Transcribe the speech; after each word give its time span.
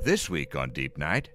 This 0.00 0.30
week 0.30 0.54
on 0.54 0.70
Deep 0.70 0.96
Night, 0.96 1.30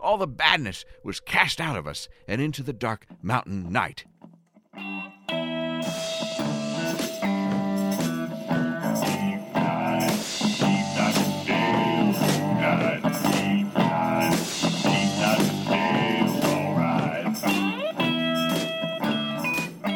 all 0.00 0.16
the 0.16 0.26
badness 0.26 0.84
was 1.04 1.20
cast 1.20 1.60
out 1.60 1.76
of 1.76 1.86
us 1.86 2.08
and 2.26 2.40
into 2.40 2.62
the 2.62 2.72
dark 2.72 3.06
mountain 3.22 3.70
night. 3.70 4.06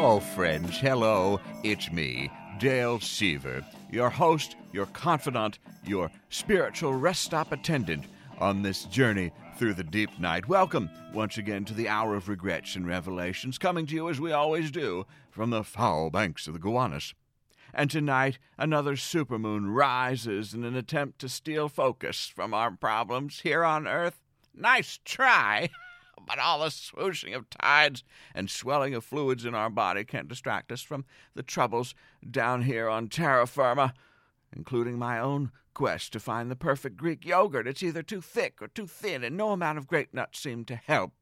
Oh, 0.05 0.21
friends, 0.35 0.79
hello, 0.79 1.41
it's 1.65 1.91
me, 1.91 2.31
Dale 2.63 3.01
Seaver, 3.01 3.67
your 3.91 4.09
host, 4.09 4.55
your 4.73 4.87
confidant, 4.87 5.59
your 5.85 6.13
spiritual 6.29 6.95
rest 6.95 7.23
stop 7.23 7.51
attendant 7.51 8.05
on 8.39 8.63
this 8.63 8.85
journey 8.85 9.33
through 9.57 9.75
the 9.75 9.83
deep 9.83 10.17
night. 10.21 10.47
Welcome 10.47 10.89
once 11.13 11.39
again 11.39 11.65
to 11.65 11.75
the 11.75 11.89
hour 11.89 12.15
of 12.15 12.29
regrets 12.29 12.77
and 12.77 12.87
revelations, 12.87 13.59
coming 13.59 13.85
to 13.87 13.97
you 13.97 14.09
as 14.09 14.21
we 14.21 14.31
always 14.31 14.71
do 14.71 15.07
from 15.29 15.51
the 15.51 15.65
foul 15.65 16.09
banks 16.11 16.47
of 16.47 16.53
the 16.53 16.61
Gowanus. 16.61 17.15
And 17.75 17.91
tonight, 17.91 18.39
another 18.57 18.95
supermoon 18.95 19.75
rises 19.75 20.55
in 20.55 20.63
an 20.63 20.77
attempt 20.77 21.19
to 21.19 21.29
steal 21.29 21.69
focus 21.69 22.31
from 22.33 22.55
our 22.55 22.71
problems 22.71 23.41
here 23.41 23.65
on 23.65 23.89
Earth. 23.89 24.23
Nice 24.55 25.01
try! 25.05 25.69
but 26.27 26.39
all 26.39 26.61
the 26.61 26.67
swooshing 26.67 27.35
of 27.35 27.49
tides 27.51 28.05
and 28.35 28.51
swelling 28.51 28.95
of 28.95 29.05
fluids 29.05 29.45
in 29.45 29.55
our 29.55 29.71
body 29.71 30.05
can't 30.05 30.29
distract 30.29 30.73
us 30.73 30.83
from 30.83 31.05
the 31.35 31.43
troubles 31.43 31.95
down 32.29 32.63
here 32.63 32.89
on 32.89 33.09
terra 33.09 33.47
firma, 33.47 33.95
including 34.55 34.99
my 34.99 35.19
own 35.19 35.51
quest 35.75 36.13
to 36.13 36.21
find 36.21 36.51
the 36.51 36.57
perfect 36.57 36.97
Greek 36.97 37.25
yogurt. 37.25 37.67
It's 37.67 37.83
either 37.83 38.03
too 38.03 38.21
thick 38.21 38.61
or 38.61 38.69
too 38.69 38.87
thin, 38.87 39.25
and 39.25 39.37
no 39.37 39.51
amount 39.51 39.79
of 39.79 39.87
grape 39.87 40.13
nuts 40.13 40.39
seem 40.39 40.65
to 40.67 40.77
help. 40.77 41.13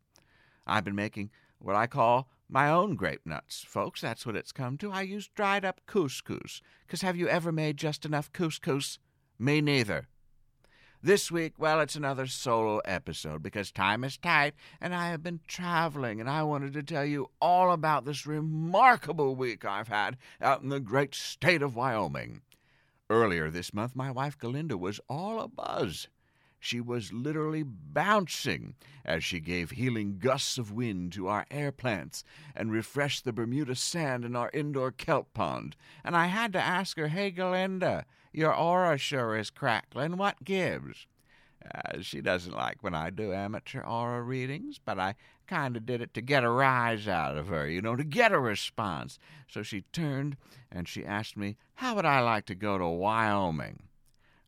I've 0.67 0.85
been 0.85 0.95
making 0.95 1.31
what 1.59 1.77
I 1.77 1.87
call 1.87 2.29
my 2.49 2.69
own 2.69 2.97
grape 2.97 3.25
nuts, 3.25 3.65
folks. 3.67 4.01
That's 4.01 4.27
what 4.27 4.37
it's 4.37 4.53
come 4.53 4.77
to. 4.79 4.91
I 4.91 5.03
use 5.03 5.29
dried 5.29 5.65
up 5.65 5.81
couscous. 5.87 6.61
Because 6.87 7.03
have 7.03 7.17
you 7.17 7.29
ever 7.29 7.53
made 7.53 7.77
just 7.77 8.05
enough 8.05 8.33
couscous? 8.33 8.99
Me 9.39 9.61
neither. 9.61 10.09
This 11.03 11.33
week, 11.33 11.55
well, 11.57 11.81
it's 11.81 11.97
another 11.97 12.27
solo 12.27 12.81
episode 12.85 13.43
because 13.43 13.73
time 13.73 14.05
is 14.05 14.19
tight 14.19 14.53
and 14.83 14.95
I 14.95 15.09
have 15.09 15.23
been 15.23 15.41
traveling 15.49 16.21
and 16.21 16.29
I 16.29 16.43
wanted 16.43 16.75
to 16.75 16.83
tell 16.83 17.07
you 17.07 17.31
all 17.41 17.73
about 17.73 18.05
this 18.05 18.27
remarkable 18.27 19.35
week 19.35 19.65
I've 19.65 19.89
had 19.89 20.19
out 20.43 20.61
in 20.61 20.69
the 20.69 20.79
great 20.79 21.15
state 21.15 21.63
of 21.63 21.75
Wyoming. 21.75 22.43
Earlier 23.09 23.49
this 23.49 23.73
month, 23.73 23.97
my 23.97 24.11
wife 24.11 24.37
Galinda 24.37 24.79
was 24.79 25.01
all 25.09 25.49
abuzz. 25.49 26.09
She 26.63 26.81
was 26.81 27.11
literally 27.11 27.63
bouncing 27.63 28.75
as 29.03 29.25
she 29.25 29.41
gave 29.41 29.71
healing 29.71 30.19
gusts 30.19 30.59
of 30.59 30.71
wind 30.71 31.13
to 31.15 31.27
our 31.27 31.47
air 31.51 31.73
plants 31.73 32.23
and 32.55 32.71
refreshed 32.71 33.25
the 33.25 33.33
Bermuda 33.33 33.75
sand 33.75 34.27
in 34.27 34.37
our 34.37 34.51
indoor 34.53 34.93
kelp 34.93 35.33
pond. 35.33 35.75
And 36.05 36.15
I 36.15 36.27
had 36.27 36.53
to 36.53 36.61
ask 36.61 36.99
her, 36.99 37.09
Hey, 37.09 37.31
Galinda, 37.31 38.05
your 38.31 38.55
aura 38.55 38.99
sure 38.99 39.37
is 39.37 39.49
crackling. 39.49 40.19
What 40.19 40.45
gives? 40.45 41.07
Uh, 41.75 42.01
she 42.03 42.21
doesn't 42.21 42.55
like 42.55 42.83
when 42.83 42.95
I 42.95 43.09
do 43.09 43.33
amateur 43.33 43.81
aura 43.81 44.23
readings, 44.23 44.79
but 44.79 44.99
I 44.99 45.15
kind 45.47 45.77
of 45.77 45.87
did 45.87 46.01
it 46.01 46.15
to 46.15 46.21
get 46.21 46.45
a 46.45 46.51
rise 46.51 47.09
out 47.09 47.37
of 47.37 47.49
her, 47.49 47.67
you 47.67 47.81
know, 47.81 47.97
to 47.97 48.05
get 48.05 48.33
a 48.33 48.39
response. 48.39 49.19
So 49.49 49.63
she 49.63 49.83
turned 49.93 50.37
and 50.71 50.87
she 50.87 51.05
asked 51.05 51.37
me, 51.37 51.57
How 51.77 51.95
would 51.97 52.05
I 52.05 52.21
like 52.21 52.47
to 52.47 52.55
go 52.55 52.77
to 52.77 52.87
Wyoming? 52.87 53.85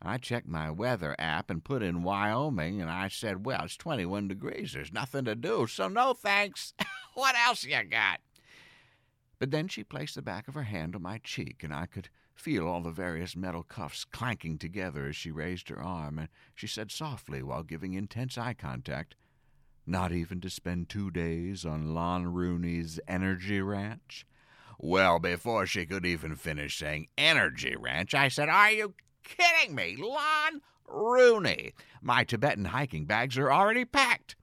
I 0.05 0.19
checked 0.19 0.49
my 0.49 0.71
weather 0.71 1.15
app 1.19 1.49
and 1.49 1.63
put 1.63 1.83
in 1.83 2.03
Wyoming, 2.03 2.81
and 2.81 2.91
I 2.91 3.09
said, 3.09 3.47
Well, 3.47 3.65
it's 3.65 3.77
21 3.77 4.29
degrees. 4.29 4.73
There's 4.73 4.93
nothing 4.93 5.25
to 5.27 5.37
do, 5.37 5.67
so 5.69 5.87
no 5.89 6.13
thanks. 6.13 6.75
what 7.15 7.37
else 7.37 7.65
you 7.65 7.83
got? 7.85 8.21
But 9.39 9.51
then 9.51 9.69
she 9.69 9.85
placed 9.85 10.17
the 10.17 10.23
back 10.23 10.49
of 10.49 10.55
her 10.55 10.65
hand 10.65 10.97
on 10.97 11.03
my 11.03 11.19
cheek, 11.19 11.63
and 11.63 11.73
I 11.73 11.87
could 11.87 12.09
feel 12.35 12.67
all 12.67 12.83
the 12.83 12.91
various 12.91 13.37
metal 13.37 13.63
cuffs 13.63 14.05
clanking 14.05 14.59
together 14.59 15.07
as 15.07 15.17
she 15.17 15.31
raised 15.31 15.69
her 15.69 15.81
arm, 15.81 16.19
and 16.19 16.29
she 16.55 16.67
said 16.67 16.91
softly 16.91 17.43
while 17.43 17.63
giving 17.63 17.93
intense 17.93 18.37
eye 18.37 18.55
contact, 18.55 19.15
Not 19.87 20.13
even 20.13 20.41
to 20.41 20.51
spend 20.51 20.89
two 20.89 21.11
days 21.11 21.65
on 21.65 21.95
Lon 21.95 22.33
Rooney's 22.33 22.99
energy 23.07 23.61
ranch? 23.61 24.27
Well, 24.79 25.21
before 25.21 25.67
she 25.67 25.87
could 25.87 26.05
even 26.05 26.35
finish 26.35 26.79
saying 26.79 27.09
energy 27.17 27.77
ranch, 27.79 28.15
I 28.15 28.29
said, 28.29 28.49
Are 28.49 28.71
you 28.73 28.95
kidding 29.23 29.75
me? 29.75 29.97
Lon 29.97 30.61
Rooney. 30.87 31.73
My 32.01 32.25
Tibetan 32.25 32.67
hiking 32.67 33.07
bags 33.07 33.39
are 33.39 33.53
already 33.53 33.85
packed. 33.85 34.37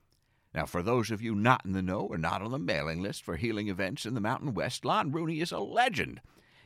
Now, 0.53 0.66
for 0.66 0.81
those 0.81 1.12
of 1.12 1.22
you 1.22 1.35
not 1.35 1.63
in 1.63 1.73
the 1.73 1.81
know 1.81 2.01
or 2.01 2.17
not 2.17 2.41
on 2.41 2.51
the 2.51 2.59
mailing 2.59 3.01
list 3.01 3.23
for 3.23 3.35
healing 3.35 3.67
events 3.67 4.06
in 4.06 4.16
the 4.16 4.22
Mountain 4.22 4.53
West, 4.53 4.84
Lon 4.84 5.12
Rooney 5.12 5.41
is 5.41 5.51
a 5.51 5.59
legend 5.59 6.22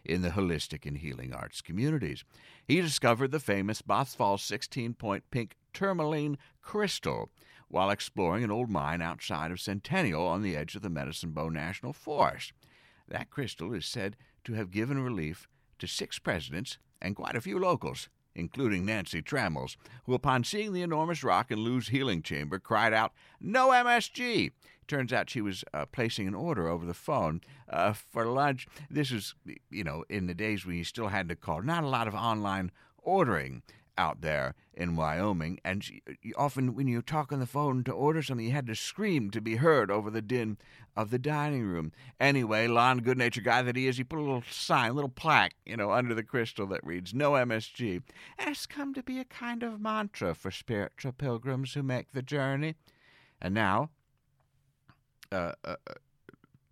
in 0.06 0.22
the 0.22 0.30
holistic 0.30 0.86
and 0.86 0.98
healing 0.98 1.34
arts 1.34 1.62
communities. 1.62 2.24
He 2.66 2.82
discovered 2.82 3.32
the 3.32 3.40
famous 3.40 3.82
Bothfall 3.82 4.38
16 4.38 4.94
point 4.94 5.24
pink 5.32 5.56
tourmaline 5.74 6.38
crystal 6.62 7.30
while 7.68 7.90
exploring 7.90 8.44
an 8.44 8.52
old 8.52 8.70
mine 8.70 9.02
outside 9.02 9.52
of 9.52 9.60
Centennial 9.60 10.28
on 10.28 10.44
the 10.44 10.56
edge 10.56 10.76
of 10.76 10.82
the 10.82 10.90
Medicine 10.90 11.32
Bow 11.32 11.50
National 11.50 11.94
Forest. 11.94 12.54
That 13.08 13.32
crystal 13.32 13.74
is 13.74 13.86
said 13.86 14.16
to 14.44 14.54
have 14.54 14.72
given 14.72 15.00
relief 15.00 15.48
to 15.80 15.88
six 15.88 16.20
presidents 16.20 16.78
and 17.04 17.16
quite 17.16 17.36
a 17.36 17.42
few 17.42 17.60
locals, 17.60 18.10
including 18.34 18.86
Nancy 18.86 19.22
Trammels, 19.22 19.76
who, 20.06 20.16
upon 20.16 20.44
seeing 20.44 20.74
the 20.74 20.82
enormous 20.82 21.24
rock 21.24 21.52
in 21.52 21.64
Lon's 21.64 21.90
healing 21.90 22.24
chamber, 22.24 22.58
cried 22.58 22.94
out, 22.94 23.12
No 23.40 23.70
MSG! 23.70 24.52
Turns 24.88 25.14
out 25.14 25.30
she 25.30 25.42
was 25.42 25.64
uh, 25.74 25.86
placing 25.86 26.28
an 26.28 26.36
order 26.36 26.68
over 26.68 26.86
the 26.86 26.94
phone 26.94 27.42
uh, 27.70 27.94
for 27.94 28.26
lunch. 28.26 28.68
This 28.90 29.12
was, 29.12 29.36
you 29.70 29.84
know, 29.84 30.04
in 30.10 30.28
the 30.28 30.34
days 30.34 30.66
when 30.66 30.76
you 30.76 30.84
still 30.84 31.08
had 31.10 31.30
to 31.30 31.36
call. 31.36 31.62
Not 31.62 31.84
a 31.84 31.88
lot 31.88 32.08
of 32.08 32.16
online 32.16 32.72
ordering 32.98 33.64
out 33.98 34.22
there 34.22 34.56
in 34.74 34.96
Wyoming, 34.96 35.60
and 35.64 35.84
she, 35.84 36.02
often 36.36 36.74
when 36.74 36.88
you 36.88 37.02
talk 37.02 37.32
on 37.32 37.40
the 37.40 37.46
phone 37.46 37.84
to 37.84 37.92
order 37.92 38.24
something, 38.24 38.46
you 38.46 38.52
had 38.52 38.68
to 38.68 38.76
scream 38.76 39.30
to 39.32 39.42
be 39.42 39.58
heard 39.58 39.92
over 39.92 40.10
the 40.10 40.22
din 40.22 40.58
of 40.96 41.12
the 41.12 41.20
dining 41.20 41.64
room. 41.64 41.92
Anyway, 42.20 42.68
Lon, 42.68 43.00
good 43.00 43.18
natured 43.18 43.44
guy 43.44 43.62
that 43.62 43.76
he 43.76 43.88
is, 43.88 43.98
he 43.98 44.04
put 44.04 44.20
a 44.20 44.22
little 44.22 44.44
sign, 44.50 44.92
a 44.92 44.94
little 44.94 45.10
plaque, 45.10 45.56
you 45.66 45.78
know, 45.78 45.92
under 45.92 46.16
the 46.16 46.24
crystal 46.24 46.66
that 46.68 46.84
reads 46.84 47.14
"No 47.14 47.34
MSG," 47.34 48.02
and 48.40 48.50
it's 48.50 48.66
come 48.66 48.94
to 48.94 49.04
be 49.04 49.20
a 49.20 49.26
kind 49.26 49.64
of 49.64 49.80
mantra 49.80 50.34
for 50.34 50.52
spiritual 50.52 51.12
pilgrims 51.12 51.74
who 51.74 51.84
make 51.84 52.12
the 52.12 52.24
journey. 52.24 52.76
And 53.42 53.54
now, 53.54 53.90
uh, 55.32 55.54
uh, 55.64 55.76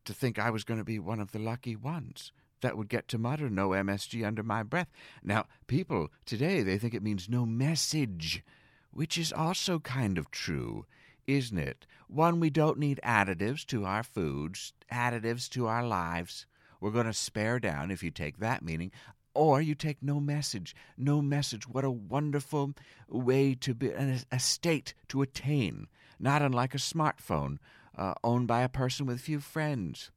to 0.06 0.14
think 0.14 0.40
I 0.40 0.50
was 0.50 0.64
going 0.64 0.80
to 0.80 0.84
be 0.84 1.00
one 1.00 1.20
of 1.20 1.32
the 1.32 1.40
lucky 1.40 1.76
ones 1.76 2.32
that 2.62 2.78
would 2.78 2.90
get 2.90 3.08
to 3.10 3.18
mutter 3.18 3.50
no 3.50 3.70
MSG 3.70 4.26
under 4.26 4.44
my 4.44 4.64
breath. 4.64 4.90
Now, 5.24 5.46
people 5.68 6.10
today, 6.26 6.62
they 6.62 6.78
think 6.78 6.94
it 6.94 7.04
means 7.04 7.30
no 7.30 7.46
message, 7.46 8.44
which 8.92 9.18
is 9.18 9.34
also 9.34 9.80
kind 9.80 10.18
of 10.18 10.32
true, 10.32 10.86
isn't 11.28 11.58
it? 11.58 11.86
One, 12.08 12.40
we 12.40 12.50
don't 12.50 12.80
need 12.80 13.00
additives 13.04 13.66
to 13.68 13.86
our 13.86 14.04
foods, 14.04 14.74
additives 14.92 15.50
to 15.50 15.68
our 15.68 15.86
lives. 15.86 16.46
We're 16.80 16.92
going 16.92 17.06
to 17.06 17.14
spare 17.14 17.60
down 17.60 17.92
if 17.92 18.04
you 18.04 18.12
take 18.12 18.40
that 18.40 18.64
meaning. 18.64 18.92
Or 19.34 19.62
you 19.62 19.76
take 19.76 20.04
no 20.04 20.20
message. 20.20 20.76
No 20.98 21.22
message. 21.22 21.68
What 21.68 21.86
a 21.86 21.92
wonderful 21.92 22.74
way 23.08 23.56
to 23.56 23.74
be, 23.74 23.90
a 23.90 24.40
state 24.40 24.94
to 25.08 25.22
attain, 25.22 25.88
not 26.20 26.42
unlike 26.42 26.76
a 26.76 26.80
smartphone 26.80 27.60
uh, 27.98 28.14
owned 28.24 28.48
by 28.48 28.62
a 28.62 28.70
person 28.70 29.06
with 29.06 29.22
few 29.22 29.40
friends. 29.40 30.12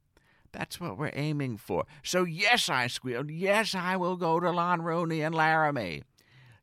That's 0.57 0.79
what 0.79 0.97
we're 0.97 1.11
aiming 1.13 1.57
for. 1.57 1.85
So, 2.01 2.23
yes, 2.23 2.69
I 2.69 2.87
squealed. 2.87 3.29
Yes, 3.29 3.75
I 3.75 3.97
will 3.97 4.15
go 4.15 4.39
to 4.39 4.51
Lon 4.51 4.81
Rooney 4.81 5.21
and 5.21 5.35
Laramie. 5.35 6.03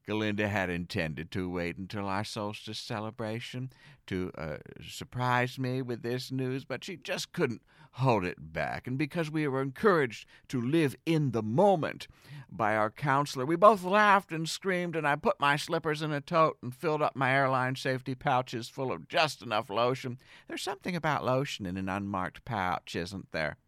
Galinda 0.09 0.49
had 0.49 0.71
intended 0.71 1.31
to 1.33 1.49
wait 1.49 1.77
until 1.77 2.09
our 2.09 2.25
solstice 2.25 2.79
celebration 2.79 3.71
to 4.06 4.33
uh, 4.37 4.56
surprise 4.85 5.59
me 5.59 5.81
with 5.81 6.03
this 6.03 6.33
news, 6.33 6.65
but 6.65 6.83
she 6.83 6.97
just 6.97 7.33
couldn't 7.33 7.62
hold 7.93 8.25
it 8.25 8.53
back. 8.53 8.87
And 8.87 8.99
because 8.99 9.31
we 9.31 9.47
were 9.47 9.62
encouraged 9.62 10.27
to 10.49 10.61
live 10.61 10.97
in 11.06 11.31
the 11.31 11.43
moment 11.43 12.09
by 12.50 12.75
our 12.75 12.91
counselor, 12.91 13.45
we 13.45 13.55
both 13.55 13.85
laughed 13.85 14.33
and 14.33 14.49
screamed, 14.49 14.97
and 14.97 15.06
I 15.06 15.15
put 15.15 15.38
my 15.38 15.56
slippers 15.56 16.03
in 16.03 16.11
a 16.11 16.21
tote 16.21 16.56
and 16.62 16.75
filled 16.75 17.03
up 17.03 17.15
my 17.15 17.33
airline 17.33 17.77
safety 17.77 18.15
pouches 18.15 18.69
full 18.69 18.91
of 18.91 19.06
just 19.06 19.43
enough 19.43 19.71
lotion. 19.71 20.19
There's 20.49 20.62
something 20.62 20.97
about 20.97 21.25
lotion 21.25 21.67
in 21.67 21.77
an 21.77 21.88
unmarked 21.88 22.45
pouch, 22.45 22.97
isn't 22.97 23.31
there? 23.31 23.59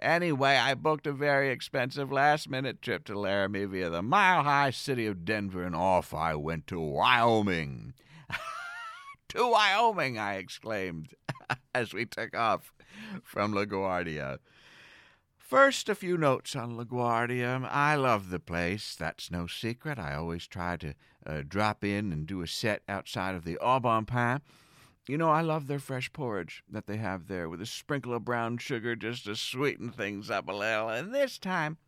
Anyway, 0.00 0.56
I 0.56 0.74
booked 0.74 1.06
a 1.06 1.12
very 1.12 1.50
expensive 1.50 2.10
last 2.10 2.48
minute 2.48 2.80
trip 2.80 3.04
to 3.04 3.18
Laramie 3.18 3.66
via 3.66 3.90
the 3.90 4.02
mile 4.02 4.42
high 4.42 4.70
city 4.70 5.06
of 5.06 5.26
Denver, 5.26 5.62
and 5.62 5.76
off 5.76 6.14
I 6.14 6.34
went 6.36 6.66
to 6.68 6.80
Wyoming. 6.80 7.92
to 9.28 9.50
Wyoming, 9.50 10.18
I 10.18 10.36
exclaimed 10.36 11.14
as 11.74 11.92
we 11.92 12.06
took 12.06 12.34
off 12.34 12.72
from 13.22 13.52
LaGuardia. 13.52 14.38
First, 15.38 15.88
a 15.90 15.94
few 15.94 16.16
notes 16.16 16.56
on 16.56 16.78
LaGuardia. 16.78 17.68
I 17.70 17.96
love 17.96 18.30
the 18.30 18.38
place. 18.38 18.94
That's 18.94 19.30
no 19.30 19.46
secret. 19.46 19.98
I 19.98 20.14
always 20.14 20.46
try 20.46 20.76
to 20.78 20.94
uh, 21.26 21.42
drop 21.46 21.84
in 21.84 22.10
and 22.12 22.26
do 22.26 22.40
a 22.40 22.46
set 22.46 22.82
outside 22.88 23.34
of 23.34 23.44
the 23.44 23.58
Au 23.58 23.80
Bon 23.80 24.06
Pain. 24.06 24.40
You 25.08 25.18
know, 25.18 25.30
I 25.30 25.40
love 25.40 25.66
their 25.66 25.78
fresh 25.78 26.12
porridge 26.12 26.62
that 26.70 26.86
they 26.86 26.98
have 26.98 27.26
there 27.26 27.48
with 27.48 27.60
a 27.60 27.66
sprinkle 27.66 28.14
of 28.14 28.24
brown 28.24 28.58
sugar 28.58 28.94
just 28.94 29.24
to 29.24 29.34
sweeten 29.34 29.90
things 29.90 30.30
up 30.30 30.48
a 30.48 30.52
little. 30.52 30.88
And 30.88 31.14
this 31.14 31.38
time, 31.38 31.78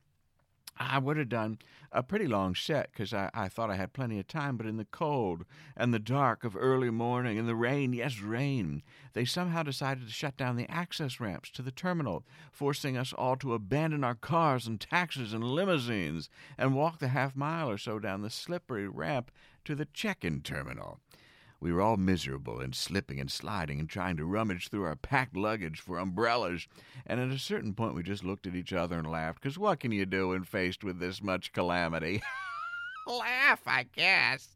I 0.79 0.99
would 0.99 1.19
have 1.19 1.29
done 1.29 1.59
a 1.93 2.03
pretty 2.03 2.26
long 2.26 2.55
set 2.55 2.91
because 2.91 3.12
I, 3.12 3.31
I 3.35 3.49
thought 3.49 3.70
I 3.70 3.76
had 3.76 3.93
plenty 3.93 4.19
of 4.19 4.26
time, 4.26 4.56
but 4.56 4.67
in 4.67 4.79
the 4.79 4.87
cold 4.87 5.44
and 5.76 5.93
the 5.93 5.99
dark 5.99 6.43
of 6.43 6.56
early 6.56 6.88
morning 6.88 7.38
and 7.38 7.47
the 7.47 7.55
rain, 7.55 7.93
yes, 7.93 8.20
rain, 8.20 8.82
they 9.12 9.26
somehow 9.26 9.62
decided 9.62 10.06
to 10.06 10.12
shut 10.12 10.38
down 10.38 10.56
the 10.56 10.70
access 10.70 11.20
ramps 11.20 11.50
to 11.50 11.62
the 11.62 11.70
terminal, 11.70 12.25
forcing 12.50 12.97
us 12.97 13.12
all 13.12 13.37
to 13.37 13.53
abandon 13.53 14.03
our 14.03 14.15
cars 14.15 14.67
and 14.67 14.81
taxis 14.81 15.35
and 15.35 15.44
limousines 15.44 16.31
and 16.56 16.75
walk 16.75 16.99
the 16.99 17.08
half 17.08 17.37
mile 17.37 17.69
or 17.69 17.76
so 17.76 17.99
down 17.99 18.23
the 18.23 18.31
slippery 18.31 18.88
ramp 18.88 19.31
to 19.67 19.75
the 19.75 19.87
check 19.93 20.25
in 20.25 20.41
terminal. 20.41 20.99
We 21.62 21.73
were 21.73 21.81
all 21.81 21.97
miserable 21.97 22.59
and 22.59 22.75
slipping 22.75 23.20
and 23.20 23.31
sliding 23.31 23.79
and 23.79 23.88
trying 23.88 24.17
to 24.17 24.25
rummage 24.25 24.69
through 24.69 24.82
our 24.82 24.97
packed 24.97 25.37
luggage 25.37 25.79
for 25.79 25.97
umbrellas. 25.97 26.67
And 27.06 27.20
at 27.20 27.31
a 27.31 27.38
certain 27.38 27.73
point, 27.73 27.94
we 27.94 28.03
just 28.03 28.25
looked 28.25 28.49
at 28.49 28.56
each 28.56 28.73
other 28.73 28.99
and 28.99 29.09
laughed, 29.09 29.41
because 29.41 29.56
what 29.56 29.79
can 29.79 29.93
you 29.93 30.05
do 30.05 30.31
when 30.31 30.43
faced 30.43 30.82
with 30.82 30.99
this 30.99 31.23
much 31.23 31.53
calamity? 31.53 32.20
Laugh, 33.06 33.62
I 33.64 33.85
guess. 33.94 34.49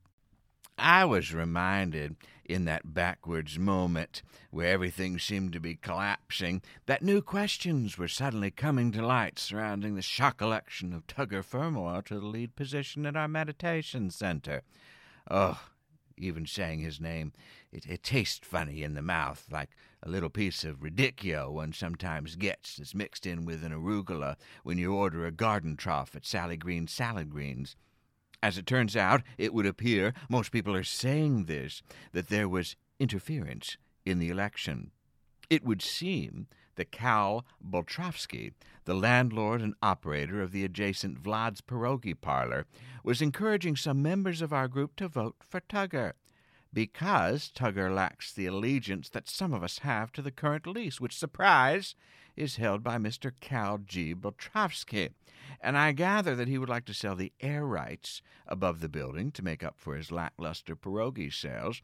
I 0.76 1.05
was 1.05 1.32
reminded 1.32 2.17
in 2.44 2.64
that 2.64 2.93
backwards 2.93 3.56
moment 3.56 4.23
where 4.50 4.73
everything 4.73 5.20
seemed 5.20 5.52
to 5.52 5.61
be 5.61 5.76
collapsing 5.76 6.61
that 6.87 7.05
new 7.05 7.23
questions 7.23 7.97
were 7.97 8.09
suddenly 8.09 8.50
coming 8.50 8.91
to 8.91 9.06
light 9.06 9.38
surrounding 9.38 9.94
the 9.94 10.02
shock 10.02 10.43
election 10.43 10.93
of 10.93 11.06
Tugger 11.06 11.44
Firmoil 11.44 12.02
to 12.02 12.19
the 12.19 12.26
lead 12.26 12.56
position 12.56 13.06
at 13.06 13.17
our 13.17 13.29
meditation 13.29 14.11
center. 14.11 14.62
Oh, 15.31 15.61
even 16.17 16.47
saying 16.47 16.81
his 16.81 17.01
name, 17.01 17.33
it, 17.73 17.87
it 17.87 18.03
tastes 18.03 18.47
funny 18.47 18.83
in 18.83 18.95
the 18.95 19.03
mouth, 19.03 19.45
like 19.51 19.71
a 20.03 20.09
little 20.09 20.31
piece 20.31 20.65
of 20.65 20.81
radicchio 20.81 21.51
one 21.51 21.73
sometimes 21.73 22.37
gets 22.37 22.77
that's 22.77 22.95
mixed 22.95 23.27
in 23.27 23.45
with 23.45 23.65
an 23.65 23.73
arugula 23.73 24.37
when 24.63 24.79
you 24.79 24.95
order 24.95 25.27
a 25.27 25.33
garden 25.33 25.77
trough 25.77 26.15
at 26.15 26.27
Sally 26.27 26.57
Green's 26.57 26.93
Salad 26.93 27.31
Greens. 27.31 27.77
As 28.43 28.59
it 28.59 28.67
turns 28.67 28.97
out, 28.97 29.23
it 29.39 29.53
would 29.53 29.67
appear, 29.67 30.13
most 30.29 30.53
people 30.53 30.75
are 30.75 30.85
saying 30.85 31.45
this, 31.45 31.83
that 32.13 32.29
there 32.29 32.49
was 32.49 32.77
interference 32.99 33.77
in 34.05 34.19
the 34.19 34.31
election. 34.31 34.91
It 35.51 35.65
would 35.65 35.83
seem 35.83 36.47
that 36.76 36.93
Cal 36.93 37.44
Boltrovsky, 37.62 38.52
the 38.84 38.94
landlord 38.94 39.61
and 39.61 39.75
operator 39.82 40.40
of 40.40 40.52
the 40.52 40.64
adjacent 40.64 41.23
Vlad's 41.23 41.61
Pierogi 41.61 42.14
Parlor, 42.19 42.67
was 43.02 43.20
encouraging 43.20 43.76
some 43.76 44.00
members 44.00 44.40
of 44.40 44.52
our 44.52 44.69
group 44.69 44.96
to 44.96 45.08
vote 45.08 45.37
for 45.40 45.61
Tugger. 45.61 46.12
Because 46.73 47.50
Tugger 47.55 47.94
lacks 47.94 48.32
the 48.32 48.46
allegiance 48.46 49.08
that 49.11 49.28
some 49.28 49.52
of 49.52 49.62
us 49.62 49.78
have 49.78 50.12
to 50.12 50.23
the 50.23 50.31
current 50.31 50.67
lease, 50.67 51.00
which, 51.00 51.17
surprise, 51.17 51.94
is 52.37 52.56
held 52.56 52.82
by 52.82 52.99
Mr. 52.99 53.32
Cal 53.40 53.78
G. 53.78 54.14
Boltrovsky. 54.14 55.11
And 55.61 55.78
I 55.78 55.93
gather 55.93 56.34
that 56.34 56.49
he 56.49 56.58
would 56.58 56.69
like 56.69 56.84
to 56.87 56.94
sell 56.94 57.17
the 57.17 57.32
air 57.40 57.64
rights 57.64 58.20
above 58.46 58.81
the 58.81 58.88
building 58.88 59.31
to 59.32 59.44
make 59.44 59.64
up 59.64 59.75
for 59.78 59.96
his 59.96 60.12
lackluster 60.12 60.76
pierogi 60.76 61.32
sales 61.32 61.81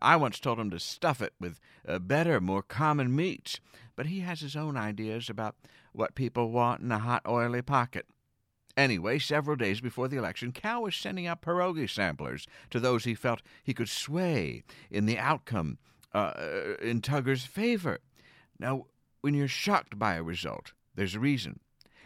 I 0.00 0.16
once 0.16 0.40
told 0.40 0.58
him 0.58 0.70
to 0.70 0.78
stuff 0.78 1.20
it 1.20 1.34
with 1.40 1.60
uh, 1.86 1.98
better, 1.98 2.40
more 2.40 2.62
common 2.62 3.14
meats, 3.14 3.60
but 3.96 4.06
he 4.06 4.20
has 4.20 4.40
his 4.40 4.56
own 4.56 4.76
ideas 4.76 5.28
about 5.28 5.56
what 5.92 6.14
people 6.14 6.50
want 6.50 6.80
in 6.80 6.90
a 6.90 6.98
hot, 6.98 7.22
oily 7.26 7.62
pocket. 7.62 8.06
Anyway, 8.76 9.18
several 9.18 9.56
days 9.56 9.80
before 9.80 10.08
the 10.08 10.16
election, 10.16 10.52
Cal 10.52 10.82
was 10.82 10.94
sending 10.94 11.26
out 11.26 11.42
pierogi 11.42 11.88
samplers 11.90 12.46
to 12.70 12.80
those 12.80 13.04
he 13.04 13.14
felt 13.14 13.42
he 13.62 13.74
could 13.74 13.88
sway 13.88 14.62
in 14.90 15.06
the 15.06 15.18
outcome 15.18 15.78
uh, 16.14 16.32
in 16.80 17.00
Tugger's 17.00 17.44
favor. 17.44 17.98
Now, 18.58 18.86
when 19.20 19.34
you're 19.34 19.48
shocked 19.48 19.98
by 19.98 20.14
a 20.14 20.22
result, 20.22 20.72
there's 20.94 21.14
a 21.14 21.20
reason. 21.20 21.60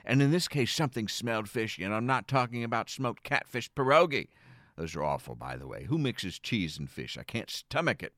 And 0.04 0.20
in 0.20 0.30
this 0.30 0.48
case, 0.48 0.72
something 0.72 1.08
smelled 1.08 1.48
fishy, 1.48 1.82
and 1.84 1.94
I'm 1.94 2.06
not 2.06 2.28
talking 2.28 2.64
about 2.64 2.90
smoked 2.90 3.22
catfish 3.22 3.70
pierogi. 3.72 4.28
Those 4.76 4.96
are 4.96 5.04
awful, 5.04 5.34
by 5.34 5.56
the 5.56 5.66
way. 5.68 5.84
Who 5.84 5.98
mixes 5.98 6.38
cheese 6.38 6.78
and 6.78 6.90
fish? 6.90 7.16
I 7.16 7.22
can't 7.22 7.50
stomach 7.50 8.02
it. 8.02 8.14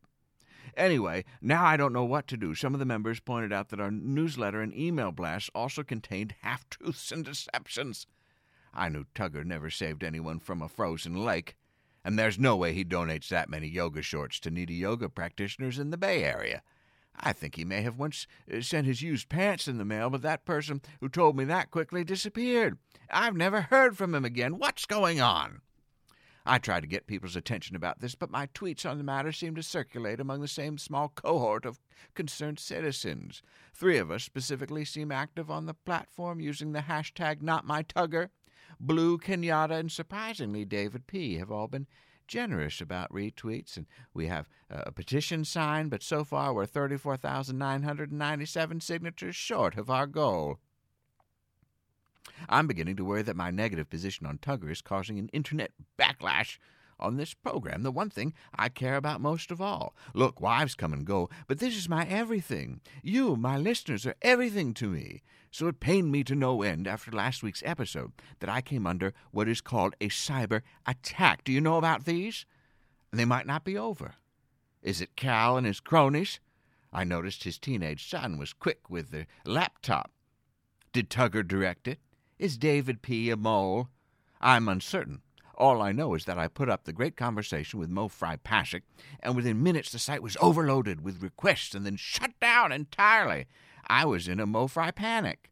Anyway, 0.76 1.24
now 1.40 1.64
I 1.64 1.76
don't 1.76 1.92
know 1.92 2.04
what 2.04 2.26
to 2.28 2.36
do. 2.36 2.54
Some 2.54 2.74
of 2.74 2.80
the 2.80 2.86
members 2.86 3.20
pointed 3.20 3.52
out 3.52 3.68
that 3.68 3.80
our 3.80 3.90
newsletter 3.90 4.60
and 4.60 4.74
email 4.74 5.12
blasts 5.12 5.50
also 5.54 5.82
contained 5.82 6.34
half 6.42 6.68
truths 6.68 7.12
and 7.12 7.24
deceptions. 7.24 8.06
I 8.74 8.88
knew 8.88 9.04
Tugger 9.14 9.44
never 9.44 9.70
saved 9.70 10.02
anyone 10.02 10.38
from 10.38 10.60
a 10.60 10.68
frozen 10.68 11.14
lake, 11.24 11.56
and 12.04 12.18
there's 12.18 12.38
no 12.38 12.56
way 12.56 12.72
he 12.72 12.84
donates 12.84 13.28
that 13.28 13.48
many 13.48 13.68
yoga 13.68 14.02
shorts 14.02 14.38
to 14.40 14.50
needy 14.50 14.74
yoga 14.74 15.08
practitioners 15.08 15.78
in 15.78 15.90
the 15.90 15.96
Bay 15.96 16.24
Area. 16.24 16.62
I 17.18 17.32
think 17.32 17.56
he 17.56 17.64
may 17.64 17.80
have 17.82 17.98
once 17.98 18.26
uh, 18.52 18.60
sent 18.60 18.86
his 18.86 19.00
used 19.00 19.30
pants 19.30 19.68
in 19.68 19.78
the 19.78 19.84
mail, 19.84 20.10
but 20.10 20.22
that 20.22 20.44
person 20.44 20.82
who 21.00 21.08
told 21.08 21.36
me 21.36 21.44
that 21.44 21.70
quickly 21.70 22.04
disappeared. 22.04 22.76
I've 23.10 23.36
never 23.36 23.62
heard 23.62 23.96
from 23.96 24.14
him 24.14 24.24
again. 24.24 24.58
What's 24.58 24.84
going 24.84 25.20
on? 25.20 25.62
I 26.48 26.58
tried 26.58 26.82
to 26.82 26.86
get 26.86 27.08
people's 27.08 27.34
attention 27.34 27.74
about 27.74 27.98
this, 28.00 28.14
but 28.14 28.30
my 28.30 28.46
tweets 28.46 28.88
on 28.88 28.98
the 28.98 29.04
matter 29.04 29.32
seem 29.32 29.56
to 29.56 29.62
circulate 29.62 30.20
among 30.20 30.40
the 30.40 30.48
same 30.48 30.78
small 30.78 31.08
cohort 31.08 31.66
of 31.66 31.80
concerned 32.14 32.60
citizens. 32.60 33.42
Three 33.74 33.98
of 33.98 34.12
us 34.12 34.22
specifically 34.22 34.84
seem 34.84 35.10
active 35.10 35.50
on 35.50 35.66
the 35.66 35.74
platform 35.74 36.38
using 36.38 36.70
the 36.72 36.82
hashtag 36.82 37.42
NotMyTugger. 37.42 38.28
Blue, 38.78 39.18
Kenyatta, 39.18 39.78
and 39.78 39.90
surprisingly 39.90 40.64
David 40.64 41.08
P. 41.08 41.38
have 41.38 41.50
all 41.50 41.66
been 41.66 41.88
generous 42.28 42.80
about 42.80 43.12
retweets, 43.12 43.76
and 43.76 43.86
we 44.14 44.26
have 44.26 44.48
a 44.70 44.92
petition 44.92 45.44
signed, 45.44 45.90
but 45.90 46.02
so 46.02 46.24
far 46.24 46.54
we're 46.54 46.66
34,997 46.66 48.80
signatures 48.80 49.36
short 49.36 49.76
of 49.76 49.90
our 49.90 50.06
goal. 50.06 50.58
I'm 52.48 52.66
beginning 52.66 52.96
to 52.96 53.04
worry 53.04 53.22
that 53.22 53.36
my 53.36 53.50
negative 53.50 53.90
position 53.90 54.26
on 54.26 54.38
Tugger 54.38 54.70
is 54.70 54.82
causing 54.82 55.18
an 55.18 55.28
internet 55.32 55.72
backlash 55.98 56.58
on 56.98 57.16
this 57.16 57.34
program, 57.34 57.82
the 57.82 57.90
one 57.90 58.10
thing 58.10 58.32
I 58.54 58.68
care 58.68 58.96
about 58.96 59.20
most 59.20 59.50
of 59.50 59.60
all. 59.60 59.94
Look, 60.14 60.40
wives 60.40 60.74
come 60.74 60.92
and 60.92 61.04
go, 61.04 61.28
but 61.46 61.58
this 61.58 61.76
is 61.76 61.88
my 61.88 62.06
everything. 62.06 62.80
You, 63.02 63.36
my 63.36 63.56
listeners, 63.58 64.06
are 64.06 64.16
everything 64.22 64.74
to 64.74 64.88
me. 64.88 65.22
So 65.50 65.68
it 65.68 65.80
pained 65.80 66.12
me 66.12 66.24
to 66.24 66.34
no 66.34 66.62
end 66.62 66.86
after 66.86 67.10
last 67.10 67.42
week's 67.42 67.62
episode 67.64 68.12
that 68.40 68.50
I 68.50 68.60
came 68.60 68.86
under 68.86 69.12
what 69.30 69.48
is 69.48 69.60
called 69.60 69.94
a 70.00 70.08
cyber 70.08 70.62
attack. 70.86 71.44
Do 71.44 71.52
you 71.52 71.60
know 71.60 71.78
about 71.78 72.04
these? 72.04 72.44
They 73.12 73.24
might 73.24 73.46
not 73.46 73.64
be 73.64 73.76
over. 73.76 74.14
Is 74.82 75.00
it 75.00 75.16
Cal 75.16 75.56
and 75.56 75.66
his 75.66 75.80
cronies? 75.80 76.40
I 76.92 77.04
noticed 77.04 77.44
his 77.44 77.58
teenage 77.58 78.08
son 78.08 78.38
was 78.38 78.52
quick 78.52 78.88
with 78.88 79.10
the 79.10 79.26
laptop. 79.44 80.10
Did 80.92 81.10
Tugger 81.10 81.46
direct 81.46 81.88
it? 81.88 81.98
Is 82.38 82.58
David 82.58 83.00
P. 83.00 83.30
a 83.30 83.36
mole? 83.36 83.88
I'm 84.42 84.68
uncertain. 84.68 85.22
All 85.54 85.80
I 85.80 85.92
know 85.92 86.12
is 86.14 86.26
that 86.26 86.38
I 86.38 86.48
put 86.48 86.68
up 86.68 86.84
the 86.84 86.92
great 86.92 87.16
conversation 87.16 87.80
with 87.80 87.88
Mo 87.88 88.08
Fry 88.08 88.36
Pashik, 88.36 88.82
and 89.20 89.34
within 89.34 89.62
minutes 89.62 89.90
the 89.90 89.98
site 89.98 90.22
was 90.22 90.36
overloaded 90.38 91.02
with 91.02 91.22
requests 91.22 91.74
and 91.74 91.86
then 91.86 91.96
shut 91.96 92.38
down 92.38 92.72
entirely. 92.72 93.46
I 93.86 94.04
was 94.04 94.28
in 94.28 94.38
a 94.38 94.44
Mo 94.44 94.66
Fry 94.66 94.90
panic. 94.90 95.50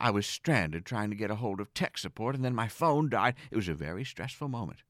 I 0.00 0.10
was 0.10 0.26
stranded 0.26 0.84
trying 0.84 1.10
to 1.10 1.16
get 1.16 1.30
a 1.30 1.36
hold 1.36 1.60
of 1.60 1.72
tech 1.72 1.96
support, 1.98 2.34
and 2.34 2.44
then 2.44 2.54
my 2.54 2.66
phone 2.66 3.08
died. 3.08 3.36
It 3.52 3.56
was 3.56 3.68
a 3.68 3.74
very 3.74 4.04
stressful 4.04 4.48
moment. 4.48 4.80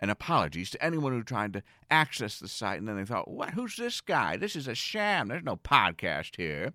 And 0.00 0.10
apologies 0.10 0.68
to 0.70 0.84
anyone 0.84 1.12
who 1.12 1.22
tried 1.22 1.54
to 1.54 1.62
access 1.90 2.38
the 2.38 2.46
site 2.46 2.78
and 2.78 2.86
then 2.86 2.96
they 2.96 3.04
thought, 3.04 3.30
what? 3.30 3.54
Who's 3.54 3.76
this 3.76 4.00
guy? 4.00 4.36
This 4.36 4.54
is 4.54 4.68
a 4.68 4.74
sham. 4.74 5.28
There's 5.28 5.42
no 5.42 5.56
podcast 5.56 6.36
here. 6.36 6.72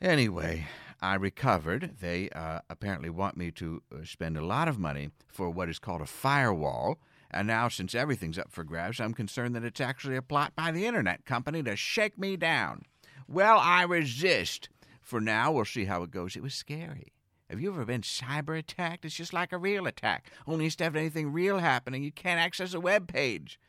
Anyway, 0.00 0.66
I 1.00 1.14
recovered. 1.14 1.96
They 2.00 2.30
uh, 2.30 2.60
apparently 2.70 3.10
want 3.10 3.36
me 3.36 3.50
to 3.52 3.82
uh, 3.92 4.04
spend 4.04 4.36
a 4.36 4.44
lot 4.44 4.68
of 4.68 4.78
money 4.78 5.10
for 5.28 5.50
what 5.50 5.68
is 5.68 5.78
called 5.78 6.00
a 6.00 6.06
firewall. 6.06 6.98
And 7.30 7.46
now, 7.46 7.68
since 7.68 7.94
everything's 7.94 8.38
up 8.38 8.50
for 8.50 8.64
grabs, 8.64 9.00
I'm 9.00 9.12
concerned 9.12 9.54
that 9.56 9.64
it's 9.64 9.80
actually 9.80 10.16
a 10.16 10.22
plot 10.22 10.54
by 10.56 10.70
the 10.70 10.86
internet 10.86 11.24
company 11.24 11.62
to 11.64 11.76
shake 11.76 12.18
me 12.18 12.36
down. 12.36 12.82
Well, 13.28 13.58
I 13.58 13.82
resist. 13.82 14.68
For 15.00 15.20
now, 15.20 15.52
we'll 15.52 15.64
see 15.64 15.84
how 15.84 16.02
it 16.02 16.10
goes. 16.10 16.36
It 16.36 16.42
was 16.42 16.54
scary. 16.54 17.12
Have 17.50 17.60
you 17.60 17.70
ever 17.72 17.84
been 17.84 18.02
cyber 18.02 18.58
attacked? 18.58 19.04
It's 19.04 19.14
just 19.14 19.32
like 19.32 19.52
a 19.52 19.58
real 19.58 19.86
attack. 19.86 20.30
Only 20.46 20.64
instead 20.64 20.88
of 20.88 20.96
anything 20.96 21.32
real 21.32 21.58
happening, 21.58 22.02
you 22.02 22.10
can't 22.10 22.40
access 22.40 22.74
a 22.74 22.80
web 22.80 23.06
page. 23.06 23.60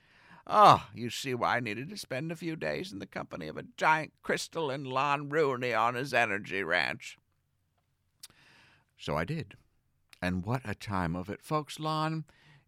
Oh, 0.49 0.87
you 0.93 1.09
see 1.09 1.33
why 1.33 1.57
I 1.57 1.59
needed 1.59 1.89
to 1.89 1.97
spend 1.97 2.31
a 2.31 2.35
few 2.35 2.55
days 2.55 2.93
in 2.93 2.99
the 2.99 3.05
company 3.05 3.49
of 3.49 3.57
a 3.57 3.65
giant 3.75 4.13
crystal 4.23 4.71
and 4.71 4.87
Lon 4.87 5.27
Rooney 5.27 5.73
on 5.73 5.95
his 5.95 6.13
energy 6.13 6.63
ranch. 6.63 7.17
So 8.97 9.17
I 9.17 9.25
did. 9.25 9.55
And 10.21 10.45
what 10.45 10.61
a 10.63 10.73
time 10.73 11.15
of 11.15 11.29
it, 11.29 11.41
folks. 11.41 11.79
Lon 11.79 12.23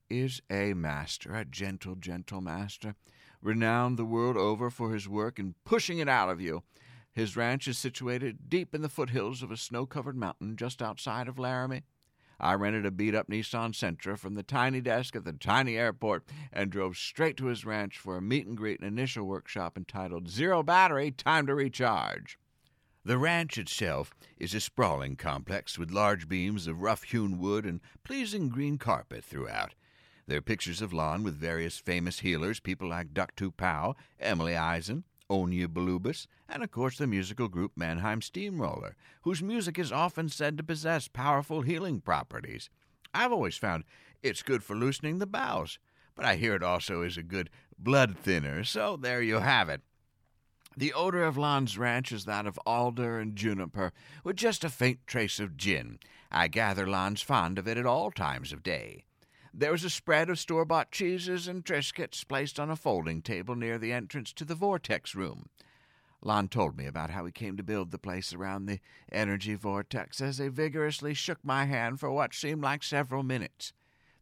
is 0.09 0.41
a 0.49 0.73
master, 0.73 1.33
a 1.33 1.45
gentle, 1.45 1.95
gentle 1.95 2.41
master, 2.41 2.95
renowned 3.41 3.97
the 3.97 4.05
world 4.05 4.35
over 4.35 4.69
for 4.69 4.93
his 4.93 5.07
work 5.07 5.39
in 5.39 5.55
pushing 5.63 5.99
it 5.99 6.09
out 6.09 6.29
of 6.29 6.41
you. 6.41 6.63
His 7.13 7.37
ranch 7.37 7.67
is 7.67 7.77
situated 7.77 8.49
deep 8.49 8.75
in 8.75 8.81
the 8.81 8.89
foothills 8.89 9.41
of 9.41 9.51
a 9.51 9.57
snow 9.57 9.85
covered 9.85 10.17
mountain 10.17 10.57
just 10.57 10.81
outside 10.81 11.27
of 11.27 11.39
Laramie. 11.39 11.83
I 12.39 12.53
rented 12.53 12.85
a 12.85 12.91
beat 12.91 13.15
up 13.15 13.27
Nissan 13.27 13.73
Sentra 13.73 14.17
from 14.17 14.35
the 14.35 14.43
tiny 14.43 14.79
desk 14.79 15.15
at 15.15 15.25
the 15.25 15.33
tiny 15.33 15.77
airport 15.77 16.23
and 16.53 16.69
drove 16.69 16.95
straight 16.95 17.35
to 17.37 17.47
his 17.47 17.65
ranch 17.65 17.97
for 17.97 18.15
a 18.15 18.21
meet 18.21 18.47
and 18.47 18.55
greet 18.55 18.79
and 18.79 18.87
initial 18.87 19.25
workshop 19.25 19.75
entitled 19.75 20.29
Zero 20.29 20.63
Battery 20.63 21.11
Time 21.11 21.47
to 21.47 21.55
Recharge. 21.55 22.39
The 23.03 23.17
ranch 23.17 23.57
itself 23.57 24.13
is 24.37 24.53
a 24.53 24.59
sprawling 24.59 25.15
complex 25.15 25.77
with 25.77 25.91
large 25.91 26.29
beams 26.29 26.67
of 26.67 26.81
rough 26.81 27.03
hewn 27.03 27.39
wood 27.39 27.65
and 27.65 27.81
pleasing 28.03 28.49
green 28.49 28.77
carpet 28.77 29.23
throughout. 29.23 29.73
There 30.27 30.37
are 30.37 30.41
pictures 30.41 30.81
of 30.81 30.93
Lon 30.93 31.23
with 31.23 31.35
various 31.35 31.79
famous 31.79 32.19
healers, 32.19 32.59
people 32.59 32.87
like 32.87 33.13
Duck 33.13 33.33
Pow, 33.57 33.95
Emily 34.19 34.55
Eisen, 34.55 35.03
Onya 35.29 35.67
Balubas, 35.67 36.25
and 36.47 36.63
of 36.63 36.71
course 36.71 36.97
the 36.97 37.07
musical 37.07 37.47
group 37.47 37.73
Mannheim 37.75 38.21
Steamroller, 38.21 38.95
whose 39.21 39.43
music 39.43 39.77
is 39.77 39.91
often 39.91 40.29
said 40.29 40.57
to 40.57 40.63
possess 40.63 41.07
powerful 41.07 41.61
healing 41.61 42.01
properties. 42.01 42.69
I've 43.13 43.31
always 43.31 43.57
found 43.57 43.83
it's 44.23 44.41
good 44.41 44.63
for 44.63 44.75
loosening 44.75 45.19
the 45.19 45.27
bowels, 45.27 45.79
but 46.15 46.25
I 46.25 46.35
hear 46.35 46.55
it 46.55 46.63
also 46.63 47.01
is 47.01 47.17
a 47.17 47.23
good 47.23 47.49
blood 47.77 48.17
thinner, 48.17 48.63
so 48.63 48.97
there 48.97 49.21
you 49.21 49.35
have 49.35 49.69
it. 49.69 49.81
The 50.75 50.93
odor 50.93 51.23
of 51.23 51.37
Lon's 51.37 51.77
ranch 51.77 52.11
is 52.11 52.25
that 52.25 52.45
of 52.45 52.59
alder 52.65 53.19
and 53.19 53.35
juniper, 53.35 53.91
with 54.23 54.35
just 54.35 54.63
a 54.63 54.69
faint 54.69 54.99
trace 55.07 55.39
of 55.39 55.57
gin. 55.57 55.99
I 56.31 56.47
gather 56.47 56.87
Lon's 56.87 57.21
fond 57.21 57.57
of 57.57 57.67
it 57.67 57.77
at 57.77 57.85
all 57.85 58.11
times 58.11 58.53
of 58.53 58.63
day. 58.63 59.05
There 59.53 59.71
was 59.71 59.83
a 59.83 59.89
spread 59.89 60.29
of 60.29 60.39
store 60.39 60.65
bought 60.65 60.91
cheeses 60.91 61.47
and 61.47 61.65
Triscuits 61.65 62.23
placed 62.23 62.59
on 62.59 62.69
a 62.69 62.75
folding 62.75 63.21
table 63.21 63.55
near 63.55 63.77
the 63.77 63.91
entrance 63.91 64.31
to 64.33 64.45
the 64.45 64.55
vortex 64.55 65.15
room. 65.15 65.49
Lon 66.21 66.47
told 66.49 66.77
me 66.77 66.85
about 66.85 67.09
how 67.09 67.25
he 67.25 67.31
came 67.31 67.57
to 67.57 67.63
build 67.63 67.91
the 67.91 67.97
place 67.97 68.33
around 68.33 68.65
the 68.65 68.79
energy 69.11 69.55
vortex 69.55 70.21
as 70.21 70.37
he 70.37 70.49
vigorously 70.49 71.13
shook 71.13 71.43
my 71.43 71.65
hand 71.65 71.99
for 71.99 72.11
what 72.11 72.33
seemed 72.33 72.61
like 72.61 72.83
several 72.83 73.23
minutes. 73.23 73.73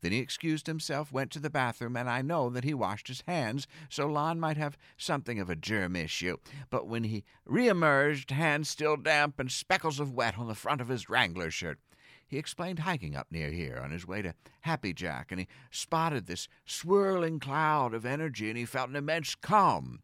Then 0.02 0.12
he 0.12 0.20
excused 0.20 0.68
himself, 0.68 1.12
went 1.12 1.32
to 1.32 1.40
the 1.40 1.50
bathroom, 1.50 1.98
and 1.98 2.08
I 2.08 2.22
know 2.22 2.52
that 2.52 2.64
he 2.64 2.74
washed 2.74 3.08
his 3.08 3.24
hands, 3.28 3.68
so 3.90 4.06
Lon 4.06 4.40
might 4.40 4.58
have 4.58 4.78
something 4.96 5.40
of 5.40 5.50
a 5.50 5.56
germ 5.56 5.96
issue. 5.96 6.38
But 6.70 6.88
when 6.88 7.04
he 7.04 7.24
re-emerged, 7.46 8.30
hands 8.30 8.70
still 8.70 8.96
damp 8.96 9.40
and 9.40 9.52
speckles 9.52 10.00
of 10.00 10.14
wet 10.14 10.38
on 10.38 10.48
the 10.48 10.54
front 10.56 10.82
of 10.82 10.88
his 10.90 11.10
Wrangler 11.10 11.50
shirt, 11.50 11.80
he 12.28 12.38
explained 12.38 12.80
hiking 12.80 13.16
up 13.16 13.28
near 13.32 13.52
here 13.52 13.80
on 13.82 13.92
his 13.92 14.06
way 14.06 14.22
to 14.22 14.34
Happy 14.62 14.94
Jack, 14.94 15.32
and 15.32 15.40
he 15.40 15.48
spotted 15.72 16.28
this 16.28 16.48
swirling 16.66 17.40
cloud 17.40 17.94
of 17.94 18.06
energy, 18.06 18.50
and 18.50 18.58
he 18.58 18.66
felt 18.66 18.90
an 18.90 18.96
immense 18.96 19.34
calm. 19.36 20.02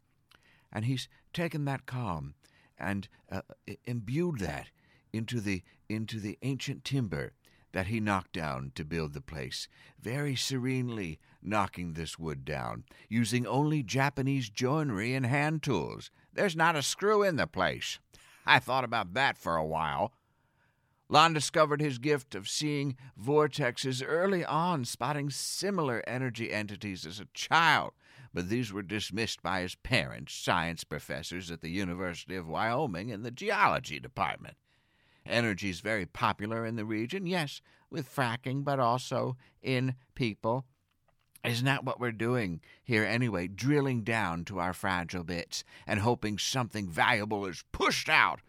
And 0.72 0.86
he's 0.86 1.08
taken 1.32 1.64
that 1.66 1.86
calm 1.86 2.34
and 2.78 3.08
uh, 3.30 3.42
imbued 3.84 4.38
that 4.40 4.70
into 5.12 5.40
the 5.40 5.62
into 5.88 6.18
the 6.18 6.38
ancient 6.42 6.84
timber 6.84 7.34
that 7.72 7.88
he 7.88 8.00
knocked 8.00 8.32
down 8.32 8.72
to 8.74 8.84
build 8.84 9.12
the 9.12 9.20
place, 9.20 9.68
very 10.00 10.34
serenely 10.34 11.18
knocking 11.42 11.92
this 11.92 12.18
wood 12.18 12.44
down, 12.44 12.84
using 13.08 13.46
only 13.46 13.82
Japanese 13.82 14.48
joinery 14.48 15.12
and 15.14 15.26
hand 15.26 15.62
tools. 15.62 16.10
There's 16.32 16.56
not 16.56 16.76
a 16.76 16.82
screw 16.82 17.22
in 17.22 17.36
the 17.36 17.46
place. 17.46 17.98
I 18.46 18.60
thought 18.60 18.84
about 18.84 19.14
that 19.14 19.36
for 19.36 19.56
a 19.56 19.66
while. 19.66 20.12
Lon 21.14 21.32
discovered 21.32 21.80
his 21.80 21.98
gift 21.98 22.34
of 22.34 22.48
seeing 22.48 22.96
vortexes 23.16 24.02
early 24.04 24.44
on, 24.44 24.84
spotting 24.84 25.30
similar 25.30 26.02
energy 26.08 26.52
entities 26.52 27.06
as 27.06 27.20
a 27.20 27.28
child, 27.32 27.92
but 28.32 28.48
these 28.48 28.72
were 28.72 28.82
dismissed 28.82 29.40
by 29.40 29.60
his 29.60 29.76
parents, 29.76 30.34
science 30.34 30.82
professors 30.82 31.52
at 31.52 31.60
the 31.60 31.70
University 31.70 32.34
of 32.34 32.48
Wyoming 32.48 33.10
in 33.10 33.22
the 33.22 33.30
geology 33.30 34.00
department. 34.00 34.56
Energy 35.24 35.70
is 35.70 35.78
very 35.78 36.04
popular 36.04 36.66
in 36.66 36.74
the 36.74 36.84
region, 36.84 37.26
yes, 37.26 37.60
with 37.90 38.12
fracking, 38.12 38.64
but 38.64 38.80
also 38.80 39.36
in 39.62 39.94
people. 40.16 40.64
Isn't 41.44 41.66
that 41.66 41.84
what 41.84 42.00
we're 42.00 42.10
doing 42.10 42.60
here 42.82 43.04
anyway? 43.04 43.46
Drilling 43.46 44.02
down 44.02 44.44
to 44.46 44.58
our 44.58 44.72
fragile 44.72 45.22
bits 45.22 45.62
and 45.86 46.00
hoping 46.00 46.38
something 46.38 46.88
valuable 46.88 47.46
is 47.46 47.62
pushed 47.70 48.08
out 48.08 48.40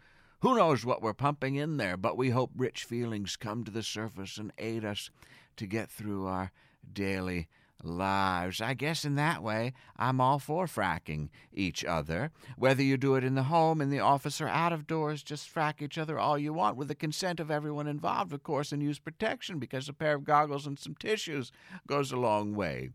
who 0.46 0.54
knows 0.54 0.84
what 0.84 1.02
we're 1.02 1.12
pumping 1.12 1.56
in 1.56 1.76
there, 1.76 1.96
but 1.96 2.16
we 2.16 2.30
hope 2.30 2.52
rich 2.56 2.84
feelings 2.84 3.34
come 3.34 3.64
to 3.64 3.70
the 3.72 3.82
surface 3.82 4.36
and 4.36 4.52
aid 4.58 4.84
us 4.84 5.10
to 5.56 5.66
get 5.66 5.90
through 5.90 6.24
our 6.24 6.52
daily 6.92 7.48
lives. 7.82 8.60
I 8.60 8.74
guess 8.74 9.04
in 9.04 9.16
that 9.16 9.42
way, 9.42 9.72
I'm 9.96 10.20
all 10.20 10.38
for 10.38 10.66
fracking 10.66 11.30
each 11.52 11.84
other. 11.84 12.30
Whether 12.56 12.84
you 12.84 12.96
do 12.96 13.16
it 13.16 13.24
in 13.24 13.34
the 13.34 13.42
home, 13.42 13.80
in 13.80 13.90
the 13.90 13.98
office, 13.98 14.40
or 14.40 14.46
out 14.46 14.72
of 14.72 14.86
doors, 14.86 15.24
just 15.24 15.52
frack 15.52 15.82
each 15.82 15.98
other 15.98 16.16
all 16.16 16.38
you 16.38 16.52
want 16.52 16.76
with 16.76 16.86
the 16.86 16.94
consent 16.94 17.40
of 17.40 17.50
everyone 17.50 17.88
involved, 17.88 18.32
of 18.32 18.44
course, 18.44 18.70
and 18.70 18.80
use 18.80 19.00
protection 19.00 19.58
because 19.58 19.88
a 19.88 19.92
pair 19.92 20.14
of 20.14 20.22
goggles 20.22 20.64
and 20.64 20.78
some 20.78 20.94
tissues 20.94 21.50
goes 21.88 22.12
a 22.12 22.16
long 22.16 22.54
way. 22.54 22.90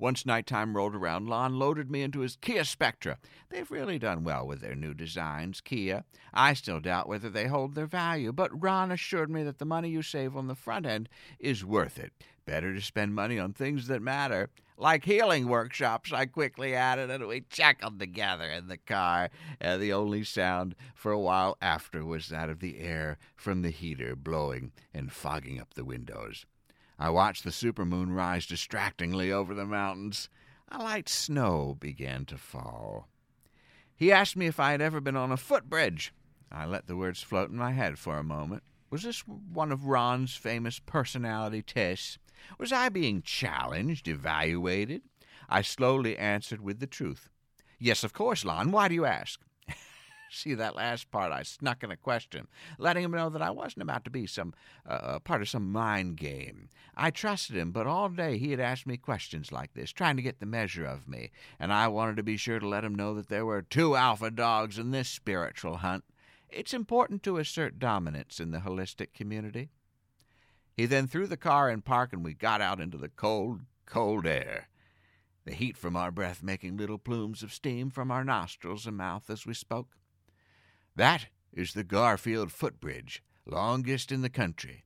Once 0.00 0.24
nighttime 0.24 0.74
rolled 0.74 0.94
around, 0.94 1.28
Lon 1.28 1.58
loaded 1.58 1.90
me 1.90 2.00
into 2.00 2.20
his 2.20 2.36
Kia 2.36 2.64
Spectra. 2.64 3.18
They've 3.50 3.70
really 3.70 3.98
done 3.98 4.24
well 4.24 4.46
with 4.46 4.62
their 4.62 4.74
new 4.74 4.94
designs, 4.94 5.60
Kia. 5.60 6.04
I 6.32 6.54
still 6.54 6.80
doubt 6.80 7.06
whether 7.06 7.28
they 7.28 7.48
hold 7.48 7.74
their 7.74 7.84
value, 7.84 8.32
but 8.32 8.62
Lon 8.62 8.90
assured 8.90 9.30
me 9.30 9.42
that 9.42 9.58
the 9.58 9.66
money 9.66 9.90
you 9.90 10.00
save 10.00 10.34
on 10.38 10.46
the 10.46 10.54
front 10.54 10.86
end 10.86 11.10
is 11.38 11.66
worth 11.66 11.98
it. 11.98 12.14
Better 12.46 12.72
to 12.72 12.80
spend 12.80 13.14
money 13.14 13.38
on 13.38 13.52
things 13.52 13.88
that 13.88 14.00
matter. 14.00 14.48
Like 14.78 15.04
healing 15.04 15.48
workshops, 15.48 16.14
I 16.14 16.24
quickly 16.24 16.74
added, 16.74 17.10
and 17.10 17.26
we 17.26 17.42
chuckled 17.42 17.98
together 17.98 18.48
in 18.48 18.68
the 18.68 18.78
car. 18.78 19.28
And 19.60 19.82
the 19.82 19.92
only 19.92 20.24
sound 20.24 20.76
for 20.94 21.12
a 21.12 21.20
while 21.20 21.58
after 21.60 22.06
was 22.06 22.28
that 22.30 22.48
of 22.48 22.60
the 22.60 22.78
air 22.80 23.18
from 23.36 23.60
the 23.60 23.68
heater 23.68 24.16
blowing 24.16 24.72
and 24.94 25.12
fogging 25.12 25.60
up 25.60 25.74
the 25.74 25.84
windows. 25.84 26.46
I 27.02 27.08
watched 27.08 27.44
the 27.44 27.50
supermoon 27.50 28.14
rise 28.14 28.44
distractingly 28.44 29.32
over 29.32 29.54
the 29.54 29.64
mountains. 29.64 30.28
A 30.68 30.82
light 30.82 31.08
snow 31.08 31.78
began 31.80 32.26
to 32.26 32.36
fall. 32.36 33.08
He 33.96 34.12
asked 34.12 34.36
me 34.36 34.46
if 34.46 34.60
I 34.60 34.72
had 34.72 34.82
ever 34.82 35.00
been 35.00 35.16
on 35.16 35.32
a 35.32 35.38
footbridge. 35.38 36.12
I 36.52 36.66
let 36.66 36.88
the 36.88 36.96
words 36.96 37.22
float 37.22 37.48
in 37.48 37.56
my 37.56 37.72
head 37.72 37.98
for 37.98 38.18
a 38.18 38.22
moment. 38.22 38.64
Was 38.90 39.02
this 39.02 39.20
one 39.20 39.72
of 39.72 39.82
Lon's 39.82 40.36
famous 40.36 40.78
personality 40.78 41.62
tests? 41.62 42.18
Was 42.58 42.70
I 42.70 42.90
being 42.90 43.22
challenged, 43.22 44.06
evaluated? 44.06 45.00
I 45.48 45.62
slowly 45.62 46.18
answered 46.18 46.60
with 46.60 46.80
the 46.80 46.86
truth. 46.86 47.30
Yes, 47.78 48.04
of 48.04 48.12
course, 48.12 48.44
Lon. 48.44 48.72
Why 48.72 48.88
do 48.88 48.94
you 48.94 49.06
ask? 49.06 49.40
See 50.32 50.54
that 50.54 50.76
last 50.76 51.10
part? 51.10 51.32
I 51.32 51.42
snuck 51.42 51.82
in 51.82 51.90
a 51.90 51.96
question, 51.96 52.46
letting 52.78 53.04
him 53.04 53.10
know 53.10 53.30
that 53.30 53.42
I 53.42 53.50
wasn't 53.50 53.82
about 53.82 54.04
to 54.04 54.10
be 54.10 54.26
some 54.26 54.54
uh, 54.88 54.92
uh, 54.92 55.18
part 55.18 55.42
of 55.42 55.48
some 55.48 55.72
mind 55.72 56.16
game. 56.16 56.68
I 56.96 57.10
trusted 57.10 57.56
him, 57.56 57.72
but 57.72 57.86
all 57.86 58.08
day 58.08 58.38
he 58.38 58.52
had 58.52 58.60
asked 58.60 58.86
me 58.86 58.96
questions 58.96 59.50
like 59.50 59.74
this, 59.74 59.90
trying 59.90 60.16
to 60.16 60.22
get 60.22 60.38
the 60.38 60.46
measure 60.46 60.84
of 60.84 61.08
me, 61.08 61.30
and 61.58 61.72
I 61.72 61.88
wanted 61.88 62.16
to 62.16 62.22
be 62.22 62.36
sure 62.36 62.60
to 62.60 62.68
let 62.68 62.84
him 62.84 62.94
know 62.94 63.14
that 63.14 63.28
there 63.28 63.44
were 63.44 63.62
two 63.62 63.96
alpha 63.96 64.30
dogs 64.30 64.78
in 64.78 64.92
this 64.92 65.08
spiritual 65.08 65.78
hunt. 65.78 66.04
It's 66.48 66.74
important 66.74 67.22
to 67.24 67.38
assert 67.38 67.78
dominance 67.78 68.38
in 68.38 68.50
the 68.50 68.58
holistic 68.58 69.12
community. 69.12 69.70
He 70.76 70.86
then 70.86 71.06
threw 71.06 71.26
the 71.26 71.36
car 71.36 71.68
in 71.70 71.82
park, 71.82 72.12
and 72.12 72.24
we 72.24 72.34
got 72.34 72.60
out 72.60 72.80
into 72.80 72.96
the 72.96 73.08
cold, 73.08 73.60
cold 73.86 74.26
air 74.26 74.68
the 75.44 75.54
heat 75.54 75.76
from 75.76 75.96
our 75.96 76.10
breath 76.10 76.42
making 76.42 76.76
little 76.76 76.98
plumes 76.98 77.42
of 77.42 77.52
steam 77.52 77.90
from 77.90 78.10
our 78.10 78.24
nostrils 78.24 78.86
and 78.86 78.96
mouth 78.96 79.28
as 79.30 79.46
we 79.46 79.54
spoke. 79.54 79.96
That 80.96 81.26
is 81.52 81.72
the 81.72 81.84
Garfield 81.84 82.52
footbridge, 82.52 83.22
longest 83.46 84.12
in 84.12 84.22
the 84.22 84.28
country. 84.28 84.84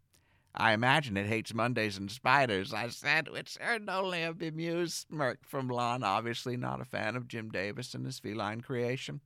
I 0.57 0.73
imagine 0.73 1.17
it 1.17 1.27
hates 1.27 1.53
Mondays 1.53 1.99
and 1.99 2.09
spiders, 2.09 2.73
I 2.73 2.89
said, 2.89 3.29
which 3.29 3.59
earned 3.61 3.91
only 3.91 4.23
a 4.23 4.33
bemused 4.33 5.09
smirk 5.09 5.41
from 5.43 5.69
Lon, 5.69 6.05
obviously 6.05 6.57
not 6.57 6.81
a 6.81 6.85
fan 6.85 7.17
of 7.17 7.27
Jim 7.27 7.51
Davis 7.51 7.93
and 7.95 8.07
his 8.07 8.21
feline 8.21 8.61
creation. 8.61 9.21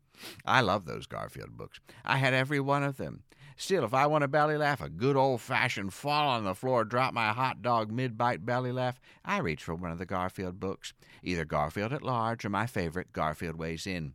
I 0.47 0.63
love 0.63 0.87
those 0.87 1.07
Garfield 1.07 1.57
books. 1.57 1.81
I 2.03 2.17
had 2.17 2.33
every 2.33 2.61
one 2.61 2.83
of 2.83 2.97
them. 2.97 3.25
Still, 3.59 3.85
if 3.85 3.93
I 3.93 4.07
want 4.07 4.25
a 4.25 4.29
belly 4.29 4.57
laugh, 4.57 4.81
a 4.81 4.89
good 4.89 5.17
old 5.17 5.43
fashioned 5.43 5.93
fall 5.93 6.29
on 6.29 6.45
the 6.45 6.55
floor, 6.55 6.85
drop 6.85 7.13
my 7.13 7.33
hot 7.33 7.61
dog 7.61 7.91
mid 7.91 8.17
bite 8.17 8.47
belly 8.47 8.73
laugh, 8.73 8.99
I 9.25 9.39
reach 9.39 9.63
for 9.65 9.75
one 9.75 9.91
of 9.91 9.99
the 9.99 10.07
Garfield 10.07 10.59
books, 10.59 10.95
either 11.23 11.45
Garfield 11.45 11.93
at 11.93 12.03
Large 12.03 12.47
or 12.47 12.51
my 12.51 12.67
favorite, 12.67 13.13
Garfield 13.13 13.57
Weighs 13.57 13.87
In. 13.87 14.15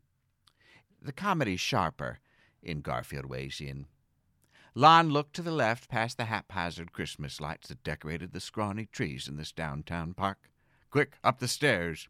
The 1.01 1.11
comedy's 1.11 1.59
sharper, 1.59 2.19
in 2.63 2.81
Garfield 2.81 3.25
Weighs 3.25 3.61
In. 3.61 3.87
Lon 4.75 5.09
looked 5.09 5.35
to 5.35 5.43
the 5.43 5.51
left 5.51 5.87
past 5.87 6.17
the 6.17 6.25
haphazard 6.25 6.91
Christmas 6.91 7.39
lights 7.39 7.67
that 7.67 7.83
decorated 7.83 8.33
the 8.33 8.39
scrawny 8.39 8.87
trees 8.87 9.27
in 9.27 9.37
this 9.37 9.51
downtown 9.51 10.13
park. 10.13 10.49
Quick, 10.89 11.17
up 11.23 11.39
the 11.39 11.47
stairs! 11.47 12.07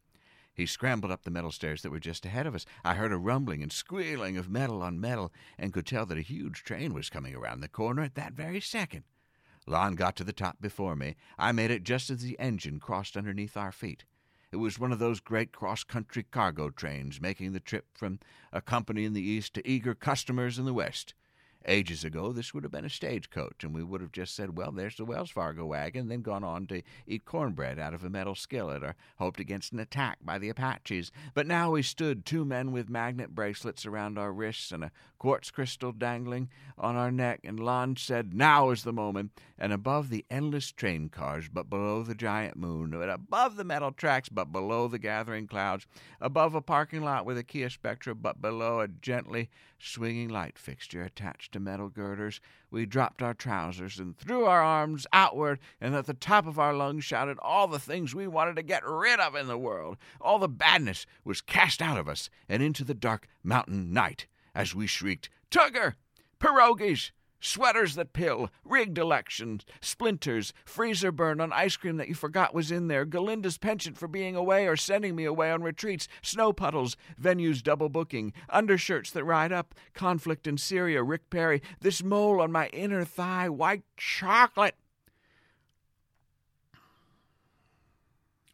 He 0.53 0.65
scrambled 0.65 1.12
up 1.12 1.24
the 1.24 1.31
metal 1.31 1.51
stairs 1.51 1.81
that 1.81 1.89
were 1.89 2.00
just 2.00 2.25
ahead 2.25 2.45
of 2.45 2.53
us. 2.53 2.65
I 2.86 2.93
heard 2.93 3.12
a 3.12 3.17
rumbling 3.17 3.63
and 3.63 3.72
squealing 3.72 4.38
of 4.38 4.50
metal 4.50 4.83
on 4.83 5.01
metal 5.01 5.33
and 5.57 5.74
could 5.74 5.88
tell 5.88 6.05
that 6.05 6.17
a 6.17 6.22
huge 6.22 6.63
train 6.63 6.93
was 6.93 7.10
coming 7.10 7.33
around 7.33 7.62
the 7.62 7.67
corner 7.67 8.03
at 8.03 8.15
that 8.15 8.33
very 8.33 8.62
second. 8.62 9.03
Lon 9.65 9.95
got 9.95 10.15
to 10.17 10.24
the 10.24 10.33
top 10.33 10.62
before 10.62 10.95
me. 10.95 11.15
I 11.38 11.51
made 11.53 11.72
it 11.72 11.83
just 11.83 12.10
as 12.10 12.22
the 12.22 12.39
engine 12.39 12.79
crossed 12.79 13.17
underneath 13.17 13.57
our 13.57 13.72
feet. 13.72 14.05
It 14.53 14.60
was 14.60 14.77
one 14.77 14.91
of 14.91 15.00
those 15.00 15.19
great 15.19 15.51
cross 15.51 15.83
country 15.83 16.22
cargo 16.22 16.69
trains 16.69 17.19
making 17.19 17.53
the 17.53 17.60
trip 17.60 17.88
from 17.95 18.19
a 18.51 18.62
company 18.62 19.03
in 19.03 19.13
the 19.13 19.22
east 19.27 19.55
to 19.55 19.67
eager 19.67 19.95
customers 19.95 20.60
in 20.60 20.65
the 20.65 20.75
west. 20.75 21.15
Ages 21.65 22.03
ago, 22.03 22.31
this 22.31 22.53
would 22.53 22.62
have 22.62 22.72
been 22.72 22.86
a 22.86 22.89
stagecoach, 22.89 23.63
and 23.63 23.74
we 23.74 23.83
would 23.83 24.01
have 24.01 24.12
just 24.12 24.36
said, 24.36 24.55
Well, 24.55 24.72
there's 24.72 24.98
the 24.98 25.05
Wells 25.05 25.31
Fargo 25.31 25.65
wagon, 25.65 26.07
then 26.07 26.22
gone 26.22 26.43
on 26.43 26.67
to 26.67 26.83
eat 27.07 27.25
cornbread 27.25 27.79
out 27.79 27.95
of 27.95 28.03
a 28.03 28.12
metal 28.12 28.36
skillet 28.36 28.83
or 28.83 28.95
hoped 29.17 29.39
against 29.39 29.74
an 29.74 29.79
attack 29.79 30.19
by 30.22 30.38
the 30.38 30.50
Apaches. 30.50 31.12
But 31.33 31.48
now 31.48 31.72
we 31.72 31.81
stood, 31.81 32.24
two 32.24 32.45
men 32.45 32.72
with 32.72 32.91
magnet 32.91 33.33
bracelets 33.33 33.88
around 33.88 34.19
our 34.19 34.31
wrists 34.31 34.72
and 34.72 34.83
a 34.83 34.91
quartz 35.24 35.51
crystal 35.51 35.94
dangling 35.94 36.50
on 36.77 36.98
our 36.98 37.10
neck, 37.10 37.39
and 37.46 37.58
Lon 37.58 37.96
said, 37.96 38.34
Now 38.34 38.72
is 38.72 38.84
the 38.84 38.92
moment. 38.92 39.32
And 39.58 39.72
above 39.72 40.10
the 40.10 40.25
endless 40.30 40.70
train 40.70 41.08
cars, 41.08 41.48
but 41.48 41.70
below 41.70 42.03
the 42.03 42.13
giant 42.13 42.58
moon, 42.58 42.94
and 42.94 43.10
above 43.10 43.56
the 43.56 43.63
metal 43.63 43.94
tracks, 43.94 44.27
but 44.27 44.51
below 44.51 44.89
the 44.89 45.00
gathering 45.00 45.48
clouds, 45.48 45.88
above 46.20 46.56
a 46.56 46.62
parking 46.62 47.03
lot 47.03 47.25
with 47.25 47.38
a 47.38 47.44
Kia 47.44 47.70
Spectra, 47.70 48.13
but 48.13 48.42
below 48.42 48.82
a 48.82 48.89
gently 48.89 49.50
swinging 49.80 50.27
light 50.27 50.60
fixture 50.60 51.03
attached 51.03 51.53
to 51.53 51.60
metal 51.62 51.88
girders, 51.88 52.42
we 52.70 52.86
dropped 52.86 53.22
our 53.22 53.34
trousers 53.34 54.00
and 54.00 54.18
threw 54.18 54.44
our 54.44 54.62
arms 54.62 55.08
outward 55.13 55.60
and 55.80 55.96
at 55.96 56.06
the 56.06 56.13
top 56.13 56.48
of 56.48 56.60
our 56.60 56.74
lungs 56.74 57.06
shouted 57.06 57.38
all 57.42 57.68
the 57.68 57.80
things 57.80 58.13
we 58.13 58.27
wanted 58.27 58.58
to 58.58 58.63
get 58.63 58.86
rid 58.86 59.22
of 59.22 59.36
in 59.36 59.48
the 59.48 59.58
world. 59.58 59.96
All 60.20 60.39
the 60.39 60.50
badness 60.50 61.06
was 61.24 61.42
cast 61.42 61.82
out 61.82 61.98
of 61.98 62.10
us 62.10 62.30
and 62.50 62.62
into 62.62 62.84
the 62.84 62.94
dark 62.94 63.27
mountain 63.44 63.94
night 63.94 64.27
as 64.55 64.75
we 64.75 64.88
shrieked, 64.88 65.29
Tugger! 65.50 65.95
Pierogies! 66.39 67.12
Sweaters 67.45 67.95
that 67.95 68.13
pill, 68.13 68.50
rigged 68.63 68.98
elections, 68.98 69.65
splinters, 69.81 70.53
freezer 70.63 71.12
burn 71.12 71.41
on 71.41 71.51
ice 71.51 71.75
cream 71.75 71.98
that 71.98 72.07
you 72.07 72.15
forgot 72.15 72.53
was 72.53 72.72
in 72.72 72.88
there, 72.88 73.05
Galinda's 73.05 73.57
penchant 73.57 73.98
for 73.98 74.07
being 74.07 74.33
away 74.33 74.65
or 74.65 74.77
sending 74.77 75.13
me 75.13 75.25
away 75.25 75.51
on 75.51 75.62
retreats, 75.62 76.07
snow 76.22 76.53
puddles, 76.53 76.95
venues 77.22 77.62
double 77.62 77.89
booking, 77.89 78.31
undershirts 78.50 79.12
that 79.12 79.25
ride 79.25 79.51
up, 79.51 79.75
conflict 79.93 80.48
in 80.48 80.57
Syria, 80.57 81.03
Rick 81.03 81.29
Perry, 81.29 81.62
this 81.81 82.01
mole 82.01 82.39
on 82.39 82.50
my 82.50 82.67
inner 82.67 83.03
thigh, 83.03 83.50
white 83.50 83.83
chocolate. 83.98 84.75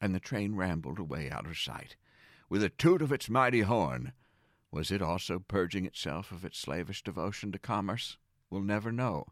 And 0.01 0.15
the 0.15 0.19
train 0.19 0.55
rambled 0.55 0.97
away 0.97 1.29
out 1.29 1.45
of 1.45 1.59
sight, 1.59 1.95
with 2.49 2.63
a 2.63 2.69
toot 2.69 3.03
of 3.03 3.11
its 3.11 3.29
mighty 3.29 3.61
horn. 3.61 4.13
Was 4.71 4.91
it 4.91 5.01
also 5.01 5.39
purging 5.39 5.85
itself 5.85 6.31
of 6.31 6.45
its 6.45 6.59
slavish 6.59 7.03
devotion 7.03 7.51
to 7.51 7.59
commerce? 7.59 8.17
We'll 8.49 8.61
never 8.61 8.91
know. 8.91 9.25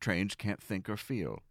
Trains 0.00 0.34
can't 0.34 0.62
think 0.62 0.88
or 0.88 0.96
feel. 0.96 1.42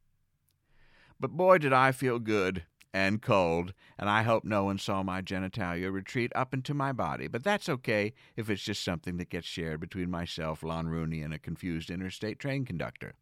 But 1.20 1.32
boy, 1.32 1.58
did 1.58 1.74
I 1.74 1.92
feel 1.92 2.20
good 2.20 2.66
and 2.94 3.22
cold, 3.22 3.74
and 3.98 4.08
I 4.08 4.22
hope 4.22 4.44
no 4.44 4.66
one 4.66 4.78
saw 4.78 5.02
my 5.02 5.22
genitalia 5.22 5.92
retreat 5.92 6.32
up 6.36 6.54
into 6.54 6.76
my 6.76 6.92
body. 6.92 7.28
But 7.28 7.44
that's 7.44 7.68
okay 7.68 8.14
if 8.36 8.50
it's 8.50 8.62
just 8.62 8.84
something 8.84 9.18
that 9.18 9.30
gets 9.30 9.48
shared 9.48 9.80
between 9.80 10.12
myself, 10.12 10.62
Lon 10.62 10.88
Rooney, 10.88 11.22
and 11.22 11.34
a 11.34 11.40
confused 11.40 11.90
interstate 11.90 12.38
train 12.38 12.66
conductor. 12.66 13.16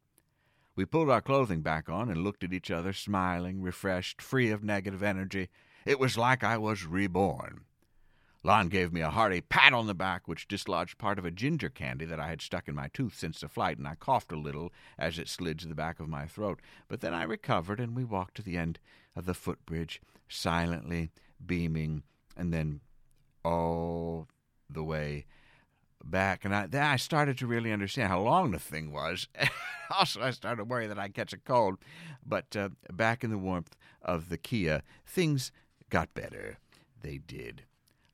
We 0.76 0.86
pulled 0.86 1.10
our 1.10 1.22
clothing 1.22 1.62
back 1.62 1.90
on 1.90 2.10
and 2.10 2.24
looked 2.24 2.44
at 2.44 2.54
each 2.54 2.72
other, 2.72 2.92
smiling, 2.92 3.62
refreshed, 3.62 4.22
free 4.22 4.50
of 4.52 4.64
negative 4.64 5.04
energy. 5.04 5.50
It 5.86 6.00
was 6.00 6.18
like 6.18 6.44
I 6.44 6.58
was 6.58 6.86
reborn. 6.86 7.62
Lon 8.44 8.70
gave 8.70 8.92
me 8.92 9.02
a 9.02 9.10
hearty 9.10 9.42
pat 9.42 9.72
on 9.72 9.86
the 9.86 9.94
back, 9.94 10.28
which 10.28 10.48
dislodged 10.48 10.98
part 10.98 11.20
of 11.20 11.26
a 11.26 11.32
ginger 11.32 11.70
candy 11.70 12.06
that 12.06 12.20
I 12.20 12.28
had 12.28 12.42
stuck 12.42 12.68
in 12.68 12.74
my 12.74 12.88
tooth 12.88 13.16
since 13.16 13.40
the 13.40 13.48
flight, 13.48 13.78
and 13.78 13.88
I 13.88 13.96
coughed 13.96 14.32
a 14.32 14.36
little 14.36 14.74
as 14.98 15.20
it 15.20 15.30
slid 15.30 15.60
to 15.60 15.68
the 15.68 15.76
back 15.76 16.00
of 16.00 16.10
my 16.10 16.26
throat. 16.26 16.60
But 16.88 17.02
then 17.02 17.14
I 17.14 17.24
recovered, 17.24 17.80
and 17.80 17.96
we 17.96 18.04
walked 18.04 18.36
to 18.36 18.42
the 18.42 18.58
end 18.58 18.80
of 19.16 19.26
the 19.26 19.36
footbridge, 19.36 20.02
silently, 20.28 21.12
beaming, 21.46 22.02
and 22.36 22.52
then 22.52 22.82
all 23.46 24.28
the 24.68 24.84
way 24.84 25.26
back. 26.04 26.44
And 26.44 26.56
I, 26.56 26.66
then 26.66 26.84
I 26.84 26.96
started 26.96 27.38
to 27.40 27.48
really 27.48 27.72
understand 27.72 28.10
how 28.10 28.22
long 28.22 28.52
the 28.52 28.60
thing 28.60 28.92
was. 28.92 29.28
also, 29.92 30.22
I 30.22 30.32
started 30.32 30.58
to 30.58 30.64
worry 30.64 30.88
that 30.88 30.98
I'd 30.98 31.14
catch 31.14 31.34
a 31.34 31.38
cold. 31.38 31.78
But 32.26 32.56
uh, 32.56 32.70
back 32.92 33.24
in 33.24 33.30
the 33.30 33.38
warmth 33.38 33.76
of 34.02 34.30
the 34.30 34.38
Kia, 34.38 34.82
things 35.06 35.52
got 35.92 36.14
better. 36.16 36.58
They 37.02 37.20
did. 37.20 37.64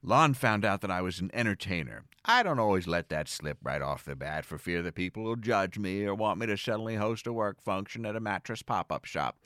Lon 0.03 0.35
found 0.35 0.63
out 0.63 0.81
that 0.81 0.91
I 0.91 1.01
was 1.01 1.19
an 1.19 1.31
entertainer. 1.33 2.05
I 2.23 2.43
don't 2.43 2.59
always 2.59 2.87
let 2.87 3.09
that 3.09 3.27
slip 3.27 3.57
right 3.63 3.81
off 3.81 4.05
the 4.05 4.15
bat 4.15 4.45
for 4.45 4.57
fear 4.57 4.83
that 4.83 4.93
people 4.93 5.23
will 5.23 5.35
judge 5.35 5.79
me 5.79 6.05
or 6.05 6.13
want 6.13 6.39
me 6.39 6.45
to 6.45 6.57
suddenly 6.57 6.95
host 6.95 7.25
a 7.25 7.33
work 7.33 7.61
function 7.61 8.05
at 8.05 8.15
a 8.15 8.19
mattress 8.19 8.61
pop 8.61 8.91
up 8.91 9.05
shop. 9.05 9.37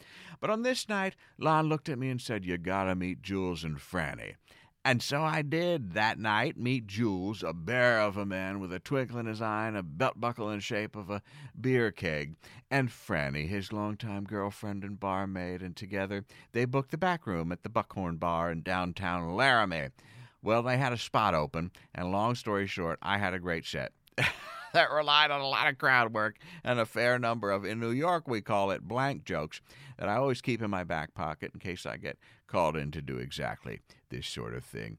But 0.41 0.49
on 0.49 0.63
this 0.63 0.89
night, 0.89 1.15
Lon 1.37 1.69
looked 1.69 1.87
at 1.87 1.97
me 1.97 2.09
and 2.09 2.19
said, 2.19 2.43
You 2.43 2.57
gotta 2.57 2.95
meet 2.95 3.21
Jules 3.21 3.63
and 3.63 3.77
Franny. 3.77 4.35
And 4.83 5.01
so 5.01 5.23
I 5.23 5.41
did 5.41 5.93
that 5.93 6.19
night 6.19 6.57
meet 6.57 6.87
Jules, 6.87 7.43
a 7.43 7.53
bear 7.53 8.01
of 8.01 8.17
a 8.17 8.25
man 8.25 8.59
with 8.59 8.73
a 8.73 8.79
twinkle 8.79 9.19
in 9.19 9.27
his 9.27 9.41
eye 9.41 9.67
and 9.67 9.77
a 9.77 9.83
belt 9.83 10.19
buckle 10.19 10.49
in 10.49 10.59
shape 10.59 10.95
of 10.95 11.09
a 11.09 11.21
beer 11.59 11.91
keg, 11.91 12.35
and 12.69 12.89
Franny, 12.89 13.47
his 13.47 13.71
longtime 13.71 14.23
girlfriend 14.25 14.83
and 14.83 14.99
barmaid, 14.99 15.61
and 15.61 15.75
together 15.75 16.25
they 16.51 16.65
booked 16.65 16.89
the 16.91 16.97
back 16.97 17.27
room 17.27 17.51
at 17.51 17.61
the 17.61 17.69
Buckhorn 17.69 18.17
Bar 18.17 18.51
in 18.51 18.63
downtown 18.63 19.35
Laramie. 19.35 19.89
Well, 20.43 20.63
they 20.63 20.77
had 20.77 20.93
a 20.93 20.97
spot 20.97 21.35
open, 21.35 21.71
and 21.93 22.11
long 22.11 22.35
story 22.35 22.65
short, 22.67 22.97
I 23.01 23.17
had 23.17 23.33
a 23.33 23.39
great 23.39 23.65
set. 23.65 23.91
that 24.73 24.91
relied 24.91 25.31
on 25.31 25.41
a 25.41 25.47
lot 25.47 25.67
of 25.67 25.77
crowd 25.77 26.13
work 26.13 26.37
and 26.63 26.79
a 26.79 26.85
fair 26.85 27.19
number 27.19 27.51
of, 27.51 27.65
in 27.65 27.79
New 27.79 27.91
York, 27.91 28.27
we 28.27 28.41
call 28.41 28.71
it 28.71 28.87
blank 28.87 29.23
jokes, 29.23 29.61
that 29.97 30.09
I 30.09 30.15
always 30.15 30.41
keep 30.41 30.61
in 30.61 30.69
my 30.69 30.83
back 30.83 31.13
pocket 31.13 31.51
in 31.53 31.59
case 31.59 31.85
I 31.85 31.97
get 31.97 32.17
called 32.47 32.75
in 32.75 32.91
to 32.91 33.01
do 33.01 33.17
exactly 33.17 33.81
this 34.09 34.27
sort 34.27 34.53
of 34.53 34.63
thing. 34.63 34.97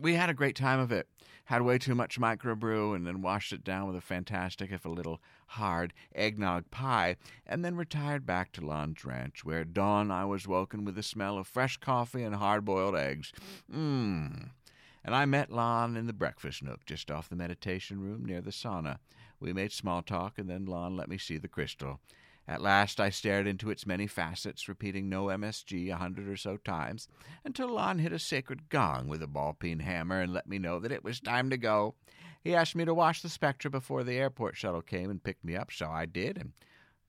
We 0.00 0.14
had 0.14 0.30
a 0.30 0.34
great 0.34 0.54
time 0.54 0.78
of 0.78 0.92
it. 0.92 1.08
Had 1.46 1.62
way 1.62 1.76
too 1.78 1.94
much 1.94 2.20
microbrew 2.20 2.94
and 2.94 3.04
then 3.04 3.20
washed 3.20 3.52
it 3.52 3.64
down 3.64 3.88
with 3.88 3.96
a 3.96 4.00
fantastic, 4.00 4.70
if 4.70 4.84
a 4.84 4.88
little 4.90 5.20
hard, 5.48 5.92
eggnog 6.14 6.70
pie, 6.70 7.16
and 7.44 7.64
then 7.64 7.74
retired 7.74 8.24
back 8.24 8.52
to 8.52 8.64
Lon's 8.64 9.04
Ranch, 9.04 9.44
where 9.44 9.62
at 9.62 9.72
dawn 9.72 10.10
I 10.12 10.24
was 10.24 10.46
woken 10.46 10.84
with 10.84 10.94
the 10.94 11.02
smell 11.02 11.36
of 11.36 11.48
fresh 11.48 11.78
coffee 11.78 12.22
and 12.22 12.36
hard 12.36 12.64
boiled 12.64 12.94
eggs. 12.94 13.32
Mmm. 13.72 14.50
And 15.04 15.14
I 15.16 15.24
met 15.24 15.50
Lon 15.50 15.96
in 15.96 16.06
the 16.06 16.12
breakfast 16.12 16.62
nook 16.62 16.84
just 16.84 17.10
off 17.10 17.28
the 17.28 17.34
meditation 17.34 17.98
room 17.98 18.24
near 18.24 18.40
the 18.40 18.50
sauna. 18.50 18.98
We 19.40 19.52
made 19.52 19.72
small 19.72 20.02
talk, 20.02 20.38
and 20.38 20.48
then 20.48 20.66
Lon 20.66 20.96
let 20.96 21.08
me 21.08 21.18
see 21.18 21.38
the 21.38 21.48
crystal. 21.48 21.98
At 22.48 22.62
last 22.62 22.98
I 22.98 23.10
stared 23.10 23.46
into 23.46 23.70
its 23.70 23.84
many 23.84 24.06
facets, 24.06 24.70
repeating 24.70 25.10
no 25.10 25.26
MSG 25.26 25.92
a 25.92 25.96
hundred 25.96 26.28
or 26.28 26.36
so 26.36 26.56
times, 26.56 27.06
until 27.44 27.68
Lon 27.68 27.98
hit 27.98 28.10
a 28.10 28.18
sacred 28.18 28.70
gong 28.70 29.06
with 29.06 29.22
a 29.22 29.26
ball 29.26 29.52
peen 29.52 29.80
hammer 29.80 30.22
and 30.22 30.32
let 30.32 30.48
me 30.48 30.58
know 30.58 30.80
that 30.80 30.90
it 30.90 31.04
was 31.04 31.20
time 31.20 31.50
to 31.50 31.58
go. 31.58 31.94
He 32.42 32.54
asked 32.54 32.74
me 32.74 32.86
to 32.86 32.94
wash 32.94 33.20
the 33.20 33.28
Spectra 33.28 33.70
before 33.70 34.02
the 34.02 34.16
airport 34.16 34.56
shuttle 34.56 34.80
came 34.80 35.10
and 35.10 35.22
picked 35.22 35.44
me 35.44 35.56
up, 35.56 35.70
so 35.70 35.90
I 35.90 36.06
did, 36.06 36.38
and 36.38 36.52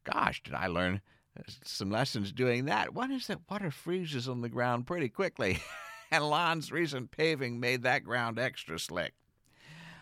gosh, 0.03 0.43
did 0.43 0.53
I 0.53 0.67
learn 0.67 0.99
uh, 1.39 1.43
some 1.63 1.89
lessons 1.89 2.33
doing 2.33 2.65
that. 2.65 2.93
One 2.93 3.11
is 3.11 3.27
that 3.27 3.49
water 3.49 3.71
freezes 3.71 4.27
on 4.27 4.41
the 4.41 4.49
ground 4.49 4.87
pretty 4.87 5.07
quickly, 5.07 5.59
and 6.11 6.29
Lon's 6.29 6.69
recent 6.69 7.11
paving 7.11 7.61
made 7.61 7.83
that 7.83 8.03
ground 8.03 8.39
extra 8.39 8.77
slick. 8.77 9.13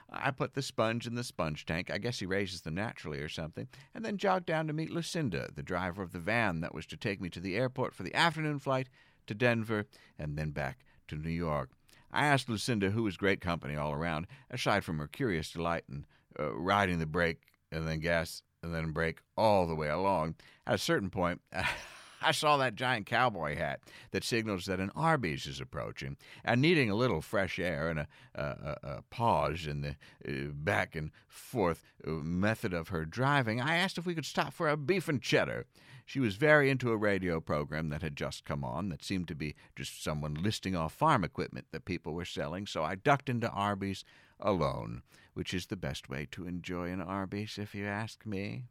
I 0.09 0.31
put 0.31 0.53
the 0.53 0.61
sponge 0.61 1.05
in 1.05 1.15
the 1.15 1.23
sponge 1.23 1.65
tank. 1.65 1.91
I 1.91 1.97
guess 1.97 2.19
he 2.19 2.25
raises 2.25 2.61
them 2.61 2.75
naturally 2.75 3.19
or 3.19 3.27
something. 3.29 3.67
And 3.93 4.05
then 4.05 4.17
jogged 4.17 4.45
down 4.45 4.67
to 4.67 4.73
meet 4.73 4.89
Lucinda, 4.89 5.49
the 5.53 5.63
driver 5.63 6.01
of 6.01 6.13
the 6.13 6.19
van 6.19 6.61
that 6.61 6.73
was 6.73 6.85
to 6.87 6.97
take 6.97 7.19
me 7.19 7.29
to 7.29 7.39
the 7.39 7.55
airport 7.55 7.93
for 7.93 8.03
the 8.03 8.15
afternoon 8.15 8.59
flight 8.59 8.87
to 9.27 9.35
Denver 9.35 9.85
and 10.17 10.37
then 10.37 10.51
back 10.51 10.85
to 11.09 11.15
New 11.15 11.29
York. 11.29 11.71
I 12.11 12.25
asked 12.25 12.49
Lucinda, 12.49 12.91
who 12.91 13.03
was 13.03 13.17
great 13.17 13.41
company 13.41 13.75
all 13.75 13.91
around, 13.91 14.27
aside 14.49 14.85
from 14.85 14.99
her 14.99 15.07
curious 15.07 15.51
delight 15.51 15.83
in 15.89 16.05
uh, 16.39 16.53
riding 16.53 16.99
the 16.99 17.05
brake 17.05 17.41
and 17.71 17.87
then 17.87 17.99
gas 17.99 18.43
and 18.63 18.73
then 18.73 18.91
brake 18.91 19.19
all 19.35 19.67
the 19.67 19.75
way 19.75 19.89
along. 19.89 20.35
At 20.65 20.75
a 20.75 20.79
certain 20.79 21.09
point, 21.09 21.41
I 22.21 22.31
saw 22.31 22.57
that 22.57 22.75
giant 22.75 23.05
cowboy 23.05 23.55
hat 23.55 23.79
that 24.11 24.23
signals 24.23 24.65
that 24.65 24.79
an 24.79 24.91
Arby's 24.95 25.45
is 25.45 25.59
approaching, 25.59 26.17
and 26.43 26.61
needing 26.61 26.89
a 26.89 26.95
little 26.95 27.21
fresh 27.21 27.59
air 27.59 27.89
and 27.89 27.99
a, 27.99 28.07
a, 28.35 28.77
a 28.83 29.01
pause 29.09 29.67
in 29.67 29.81
the 29.81 29.95
uh, 30.27 30.51
back 30.51 30.95
and 30.95 31.11
forth 31.27 31.83
uh, 32.05 32.11
method 32.11 32.73
of 32.73 32.87
her 32.89 33.05
driving, 33.05 33.61
I 33.61 33.77
asked 33.77 33.97
if 33.97 34.05
we 34.05 34.15
could 34.15 34.25
stop 34.25 34.53
for 34.53 34.67
a 34.67 34.77
beef 34.77 35.07
and 35.07 35.21
cheddar. 35.21 35.65
She 36.05 36.19
was 36.19 36.37
very 36.37 36.69
into 36.69 36.91
a 36.91 36.97
radio 36.97 37.41
program 37.41 37.89
that 37.89 38.01
had 38.01 38.15
just 38.15 38.45
come 38.45 38.63
on 38.63 38.89
that 38.89 39.03
seemed 39.03 39.27
to 39.27 39.35
be 39.35 39.55
just 39.75 40.01
someone 40.01 40.35
listing 40.35 40.75
off 40.75 40.93
farm 40.93 41.23
equipment 41.23 41.67
that 41.71 41.85
people 41.85 42.13
were 42.13 42.25
selling, 42.25 42.65
so 42.65 42.83
I 42.83 42.95
ducked 42.95 43.29
into 43.29 43.49
Arby's 43.49 44.05
alone, 44.39 45.03
which 45.33 45.53
is 45.53 45.65
the 45.65 45.75
best 45.75 46.09
way 46.09 46.27
to 46.31 46.47
enjoy 46.47 46.91
an 46.91 47.01
Arby's, 47.01 47.57
if 47.57 47.75
you 47.75 47.85
ask 47.85 48.25
me. 48.25 48.63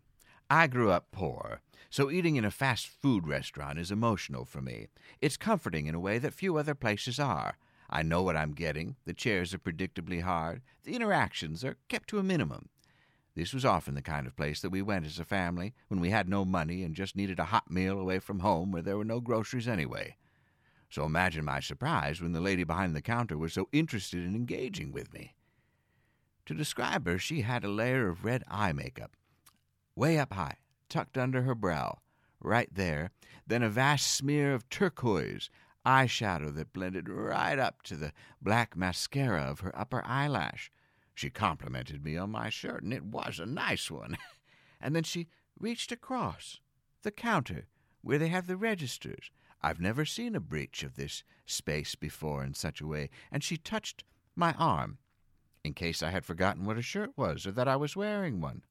I 0.49 0.69
grew 0.69 0.93
up 0.93 1.11
poor, 1.11 1.61
so 1.91 2.09
eating 2.09 2.37
in 2.37 2.45
a 2.45 2.53
fast 2.53 2.87
food 2.87 3.27
restaurant 3.27 3.81
is 3.81 3.91
emotional 3.91 4.45
for 4.45 4.61
me. 4.61 4.87
It's 5.21 5.37
comforting 5.37 5.87
in 5.87 5.95
a 5.95 6.01
way 6.01 6.19
that 6.19 6.35
few 6.35 6.57
other 6.57 6.75
places 6.75 7.19
are. 7.19 7.59
I 7.91 8.03
know 8.03 8.23
what 8.23 8.37
I'm 8.37 8.53
getting. 8.53 8.95
The 9.07 9.13
chairs 9.15 9.53
are 9.53 9.59
predictably 9.59 10.23
hard. 10.23 10.63
The 10.85 10.95
interactions 10.95 11.65
are 11.65 11.79
kept 11.89 12.09
to 12.11 12.21
a 12.21 12.23
minimum. 12.23 12.69
This 13.35 13.53
was 13.53 13.65
often 13.65 13.95
the 13.95 14.03
kind 14.03 14.27
of 14.27 14.37
place 14.37 14.61
that 14.61 14.71
we 14.71 14.83
went 14.83 15.05
as 15.05 15.19
a 15.19 15.25
family 15.25 15.75
when 15.89 16.01
we 16.01 16.11
had 16.11 16.29
no 16.29 16.45
money 16.45 16.85
and 16.85 16.95
just 16.95 17.17
needed 17.17 17.41
a 17.41 17.47
hot 17.47 17.71
meal 17.71 17.99
away 17.99 18.21
from 18.21 18.39
home 18.39 18.71
where 18.71 18.83
there 18.83 18.97
were 18.97 19.05
no 19.05 19.21
groceries 19.21 19.69
anyway. 19.69 20.17
so 20.89 21.05
imagine 21.05 21.45
my 21.45 21.59
surprise 21.59 22.23
when 22.23 22.33
the 22.33 22.41
lady 22.41 22.63
behind 22.63 22.95
the 22.95 23.03
counter 23.03 23.37
was 23.37 23.53
so 23.53 23.69
interested 23.73 24.25
in 24.25 24.37
engaging 24.37 24.93
with 24.93 25.13
me. 25.13 25.35
To 26.47 26.55
describe 26.55 27.05
her, 27.07 27.19
she 27.19 27.41
had 27.41 27.65
a 27.65 27.69
layer 27.69 28.09
of 28.09 28.25
red 28.25 28.45
eye 28.49 28.73
makeup, 28.73 29.17
way 29.97 30.19
up 30.19 30.35
high, 30.35 30.59
tucked 30.89 31.19
under 31.19 31.43
her 31.43 31.55
brow, 31.55 31.99
right 32.41 32.73
there, 32.73 33.11
then 33.47 33.63
a 33.63 33.69
vast 33.69 34.09
smear 34.15 34.55
of 34.55 34.69
turquoise 34.69 35.51
eyeshadow 35.87 36.55
that 36.55 36.73
blended 36.73 37.09
right 37.09 37.59
up 37.59 37.83
to 37.83 37.97
the 37.97 38.13
black 38.43 38.77
mascara 38.77 39.43
of 39.43 39.61
her 39.61 39.77
upper 39.79 40.05
eyelash. 40.05 40.71
She 41.15 41.31
complimented 41.31 42.05
me 42.05 42.17
on 42.17 42.31
my 42.31 42.51
shirt, 42.51 42.83
and 42.83 42.93
it 42.93 43.05
was 43.05 43.39
a 43.39 43.47
nice 43.47 43.91
one. 43.91 44.19
and 44.81 44.95
then 44.95 45.05
she 45.05 45.29
reached 45.59 45.93
across 45.93 46.61
the 47.03 47.11
counter 47.11 47.67
where 48.03 48.19
they 48.19 48.29
have 48.29 48.47
the 48.47 48.57
registers. 48.57 49.31
I've 49.63 49.81
never 49.81 50.05
seen 50.05 50.37
a 50.37 50.41
breach 50.41 50.83
of 50.83 50.97
this 50.97 51.23
space 51.47 51.95
before 51.95 52.45
in 52.45 52.55
such 52.55 52.81
a 52.81 52.87
way, 52.87 53.09
and 53.33 53.43
she 53.43 53.57
touched 53.57 54.05
my 54.35 54.53
arm 54.59 54.99
in 55.65 55.73
case 55.73 56.03
I 56.03 56.11
had 56.11 56.25
forgotten 56.25 56.65
what 56.65 56.77
a 56.77 56.83
shirt 56.83 57.13
was 57.17 57.47
or 57.47 57.53
that 57.53 57.67
I 57.67 57.77
was 57.77 57.97
wearing 57.97 58.41
one. 58.41 58.63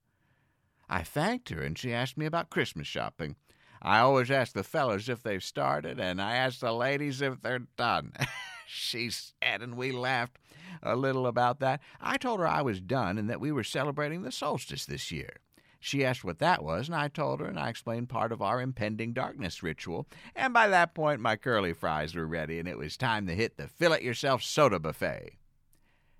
I 0.89 1.03
thanked 1.03 1.49
her, 1.49 1.61
and 1.61 1.77
she 1.77 1.93
asked 1.93 2.17
me 2.17 2.25
about 2.25 2.49
Christmas 2.49 2.87
shopping. 2.87 3.35
I 3.81 3.99
always 3.99 4.31
ask 4.31 4.53
the 4.53 4.63
fellas 4.63 5.09
if 5.09 5.21
they've 5.21 5.43
started, 5.43 5.99
and 5.99 6.21
I 6.21 6.35
ask 6.35 6.59
the 6.59 6.73
ladies 6.73 7.21
if 7.21 7.41
they're 7.41 7.67
done. 7.77 8.13
she 8.67 9.09
said, 9.09 9.61
and 9.61 9.75
we 9.75 9.91
laughed 9.91 10.37
a 10.81 10.95
little 10.95 11.27
about 11.27 11.59
that. 11.59 11.81
I 12.01 12.17
told 12.17 12.39
her 12.39 12.47
I 12.47 12.61
was 12.61 12.79
done 12.81 13.17
and 13.17 13.29
that 13.29 13.39
we 13.39 13.51
were 13.51 13.63
celebrating 13.63 14.23
the 14.23 14.31
solstice 14.31 14.85
this 14.85 15.11
year. 15.11 15.37
She 15.79 16.03
asked 16.03 16.23
what 16.23 16.39
that 16.39 16.63
was, 16.63 16.87
and 16.87 16.95
I 16.95 17.09
told 17.09 17.41
her, 17.41 17.45
and 17.45 17.59
I 17.59 17.69
explained 17.69 18.09
part 18.09 18.31
of 18.31 18.41
our 18.41 18.59
impending 18.59 19.13
darkness 19.13 19.61
ritual. 19.61 20.07
And 20.35 20.51
by 20.51 20.67
that 20.69 20.95
point, 20.95 21.21
my 21.21 21.35
curly 21.35 21.73
fries 21.73 22.15
were 22.15 22.25
ready, 22.25 22.57
and 22.57 22.67
it 22.67 22.79
was 22.79 22.97
time 22.97 23.27
to 23.27 23.35
hit 23.35 23.57
the 23.57 23.67
fill 23.67 23.93
it 23.93 24.01
yourself 24.01 24.41
soda 24.41 24.79
buffet. 24.79 25.37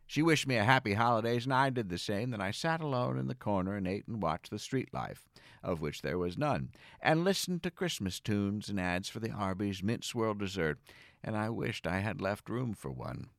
She 0.07 0.21
wished 0.21 0.47
me 0.47 0.55
a 0.55 0.63
happy 0.63 0.93
holidays, 0.93 1.45
and 1.45 1.53
I 1.53 1.71
did 1.71 1.89
the 1.89 1.97
same. 1.97 2.29
Then 2.29 2.41
I 2.41 2.51
sat 2.51 2.81
alone 2.81 3.17
in 3.17 3.27
the 3.27 3.35
corner 3.35 3.75
and 3.75 3.87
ate 3.87 4.07
and 4.07 4.21
watched 4.21 4.51
the 4.51 4.59
street 4.59 4.93
life, 4.93 5.25
of 5.63 5.81
which 5.81 6.01
there 6.01 6.17
was 6.17 6.37
none, 6.37 6.69
and 7.01 7.23
listened 7.23 7.63
to 7.63 7.71
Christmas 7.71 8.19
tunes 8.19 8.69
and 8.69 8.79
ads 8.79 9.09
for 9.09 9.19
the 9.19 9.31
Arby's 9.31 9.81
mint 9.81 10.03
swirl 10.03 10.35
dessert, 10.35 10.79
and 11.23 11.35
I 11.35 11.49
wished 11.49 11.87
I 11.87 11.99
had 11.99 12.21
left 12.21 12.49
room 12.49 12.73
for 12.75 12.91
one. 12.91 13.29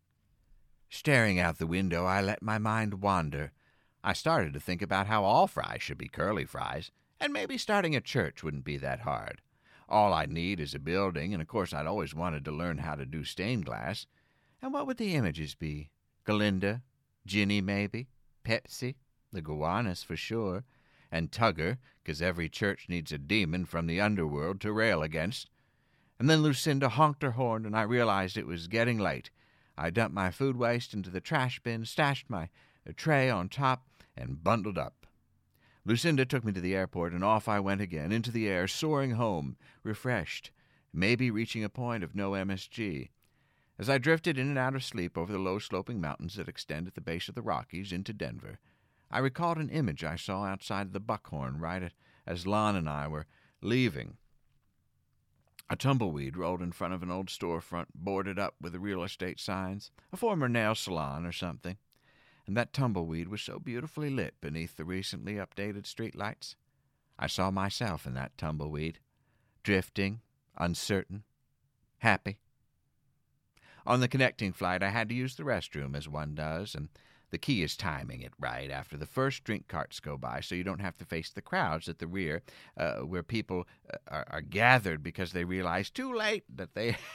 Staring 0.91 1.39
out 1.39 1.59
the 1.59 1.67
window, 1.67 2.05
I 2.05 2.21
let 2.21 2.43
my 2.43 2.59
mind 2.59 3.01
wander. 3.01 3.53
I 4.03 4.13
started 4.13 4.53
to 4.55 4.61
think 4.61 4.83
about 4.83 5.07
how 5.07 5.25
all 5.25 5.47
fries 5.47 5.83
should 5.83 5.99
be 5.99 6.09
curly 6.09 6.45
fries, 6.45 6.91
and 7.21 7.33
maybe 7.33 7.59
starting 7.59 7.95
a 7.95 8.01
church 8.01 8.43
wouldn't 8.43 8.65
be 8.65 8.77
that 8.79 9.01
hard. 9.01 9.41
All 9.89 10.13
I'd 10.13 10.33
need 10.33 10.59
is 10.59 10.75
a 10.75 10.81
building, 10.81 11.33
and 11.33 11.41
of 11.41 11.49
course 11.49 11.73
I'd 11.73 11.87
always 11.87 12.15
wanted 12.15 12.45
to 12.45 12.51
learn 12.51 12.79
how 12.79 12.97
to 12.97 13.07
do 13.07 13.23
stained 13.23 13.67
glass. 13.67 14.07
And 14.61 14.73
what 14.73 14.87
would 14.87 14.97
the 14.97 15.15
images 15.15 15.55
be? 15.55 15.91
Galinda, 16.27 16.83
Ginny, 17.25 17.61
maybe, 17.61 18.09
Pepsi, 18.45 18.97
the 19.33 19.41
Gowanus 19.41 20.03
for 20.03 20.17
sure, 20.17 20.65
and 21.11 21.31
Tugger, 21.31 21.79
'cause 22.05 22.21
every 22.21 22.49
church 22.49 22.89
needs 22.89 23.13
a 23.13 23.19
demon 23.19 23.65
from 23.65 23.87
the 23.87 24.01
underworld 24.01 24.61
to 24.61 24.73
rail 24.73 25.03
against. 25.03 25.51
And 26.19 26.29
then 26.29 26.43
Lucinda 26.43 26.89
honked 26.89 27.23
her 27.23 27.33
horn, 27.33 27.65
and 27.65 27.77
I 27.77 27.83
realized 27.83 28.37
it 28.37 28.47
was 28.47 28.69
getting 28.69 28.99
late. 28.99 29.31
I 29.79 29.91
dumped 29.91 30.15
my 30.15 30.31
food 30.31 30.57
waste 30.57 30.95
into 30.95 31.11
the 31.11 31.21
trash 31.21 31.61
bin, 31.61 31.85
stashed 31.85 32.29
my 32.29 32.49
uh, 32.89 32.93
tray 32.97 33.31
on 33.31 33.49
top, 33.49 33.87
and 34.17 34.43
bundled 34.43 34.79
up. 34.79 35.07
Lucinda 35.85 36.25
took 36.25 36.45
me 36.45 36.53
to 36.53 36.61
the 36.61 36.75
airport, 36.75 37.13
and 37.13 37.23
off 37.23 37.47
I 37.47 37.61
went 37.61 37.81
again, 37.81 38.11
into 38.11 38.33
the 38.33 38.49
air, 38.49 38.67
soaring 38.67 39.13
home, 39.13 39.57
refreshed, 39.85 40.51
maybe 40.93 41.31
reaching 41.31 41.63
a 41.63 41.69
point 41.69 42.03
of 42.03 42.17
no 42.17 42.33
MSG. 42.33 43.11
As 43.79 43.91
I 43.91 43.99
drifted 43.99 44.39
in 44.39 44.49
and 44.49 44.59
out 44.59 44.75
of 44.75 44.83
sleep 44.83 45.19
over 45.19 45.31
the 45.31 45.39
low 45.39 45.59
sloping 45.59 46.01
mountains 46.01 46.37
that 46.37 46.49
extend 46.49 46.87
at 46.87 46.95
the 46.95 47.01
base 47.01 47.29
of 47.29 47.35
the 47.35 47.43
Rockies 47.43 47.93
into 47.93 48.15
Denver, 48.15 48.59
I 49.11 49.19
recalled 49.19 49.59
an 49.59 49.69
image 49.69 50.03
I 50.03 50.17
saw 50.17 50.45
outside 50.45 50.93
the 50.93 51.01
Buckhorn 51.01 51.59
right 51.59 51.93
as 52.27 52.47
Lon 52.47 52.75
and 52.75 52.89
I 52.89 53.07
were 53.07 53.27
leaving. 53.61 54.17
A 55.69 55.77
tumbleweed 55.77 56.37
rolled 56.37 56.63
in 56.63 56.73
front 56.73 56.95
of 56.95 57.03
an 57.03 57.11
old 57.11 57.27
storefront 57.29 57.89
boarded 57.95 58.39
up 58.39 58.55
with 58.61 58.75
real 58.77 59.03
estate 59.03 59.41
signs, 59.41 59.91
a 60.13 60.17
former 60.17 60.49
nail 60.49 60.75
salon 60.75 61.27
or 61.27 61.33
something, 61.33 61.77
and 62.47 62.57
that 62.57 62.73
tumbleweed 62.73 63.29
was 63.29 63.43
so 63.43 63.59
beautifully 63.59 64.09
lit 64.09 64.41
beneath 64.41 64.77
the 64.77 64.85
recently 64.85 65.35
updated 65.35 65.85
street 65.87 66.15
lights. 66.15 66.57
I 67.19 67.27
saw 67.27 67.51
myself 67.51 68.07
in 68.07 68.15
that 68.15 68.39
tumbleweed, 68.39 69.01
drifting, 69.63 70.21
uncertain, 70.57 71.25
happy. 71.99 72.39
On 73.87 74.01
the 74.01 74.09
connecting 74.09 74.53
flight, 74.53 74.83
I 74.83 74.91
had 74.91 75.09
to 75.11 75.15
use 75.15 75.37
the 75.37 75.45
restroom, 75.45 75.97
as 75.97 76.09
one 76.09 76.35
does, 76.35 76.75
and 76.75 76.89
the 77.31 77.39
key 77.39 77.63
is 77.63 77.77
timing 77.77 78.21
it 78.21 78.33
right 78.37 78.69
after 78.69 78.97
the 78.97 79.07
first 79.07 79.45
drink 79.45 79.69
carts 79.69 80.01
go 80.01 80.17
by 80.17 80.41
so 80.41 80.57
you 80.57 80.65
don't 80.65 80.81
have 80.81 80.97
to 80.97 81.05
face 81.05 81.31
the 81.31 81.43
crowds 81.43 81.89
at 81.89 82.01
the 82.01 82.07
rear 82.09 82.43
uh, 82.77 82.97
where 82.97 83.23
people 83.23 83.67
uh, 83.93 83.97
are, 84.09 84.27
are, 84.29 84.41
gathered 84.41 85.03
because 85.03 85.33
they 85.33 85.45
realize 85.45 85.91
too 85.91 86.13
late 86.13 86.45
that 86.55 86.75
they. 86.75 86.97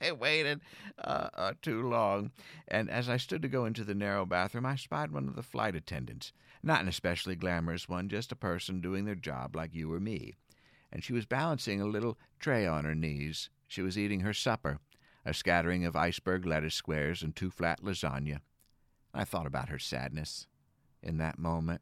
they 0.00 0.12
waited 0.12 0.62
uh, 1.04 1.28
uh, 1.34 1.52
too 1.60 1.86
long. 1.86 2.30
And 2.66 2.88
as 2.88 3.10
I 3.10 3.18
stood 3.18 3.42
to 3.42 3.48
go 3.48 3.66
into 3.66 3.84
the 3.84 3.94
narrow 3.94 4.24
bathroom, 4.24 4.64
I 4.64 4.76
spied 4.76 5.12
one 5.12 5.28
of 5.28 5.36
the 5.36 5.42
flight 5.42 5.76
attendants. 5.76 6.32
Not 6.62 6.80
an 6.80 6.88
especially 6.88 7.34
glamorous 7.34 7.86
one, 7.86 8.08
just 8.08 8.32
a 8.32 8.36
person 8.36 8.80
doing 8.80 9.04
their 9.04 9.14
job 9.14 9.54
like 9.54 9.74
you 9.74 9.92
or 9.92 10.00
me. 10.00 10.32
And 10.90 11.04
she 11.04 11.12
was 11.12 11.26
balancing 11.26 11.82
a 11.82 11.86
little 11.86 12.16
tray 12.38 12.66
on 12.66 12.86
her 12.86 12.94
knees. 12.94 13.50
She 13.68 13.82
was 13.82 13.98
eating 13.98 14.20
her 14.20 14.32
supper 14.32 14.78
a 15.24 15.34
scattering 15.34 15.84
of 15.84 15.96
iceberg 15.96 16.46
lettuce 16.46 16.74
squares 16.74 17.22
and 17.22 17.34
two 17.34 17.50
flat 17.50 17.82
lasagna. 17.82 18.40
I 19.12 19.24
thought 19.24 19.46
about 19.46 19.68
her 19.68 19.78
sadness 19.78 20.46
in 21.02 21.18
that 21.18 21.38
moment. 21.38 21.80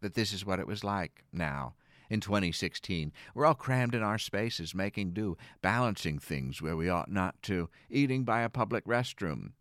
That 0.00 0.14
this 0.14 0.32
is 0.32 0.44
what 0.44 0.60
it 0.60 0.66
was 0.66 0.84
like 0.84 1.24
now, 1.32 1.74
in 2.08 2.20
2016. 2.20 3.12
We're 3.34 3.46
all 3.46 3.54
crammed 3.54 3.94
in 3.94 4.02
our 4.02 4.18
spaces, 4.18 4.74
making 4.74 5.12
do, 5.12 5.36
balancing 5.62 6.18
things 6.18 6.62
where 6.62 6.76
we 6.76 6.88
ought 6.88 7.10
not 7.10 7.42
to, 7.42 7.68
eating 7.90 8.24
by 8.24 8.42
a 8.42 8.48
public 8.48 8.84
restroom, 8.84 9.52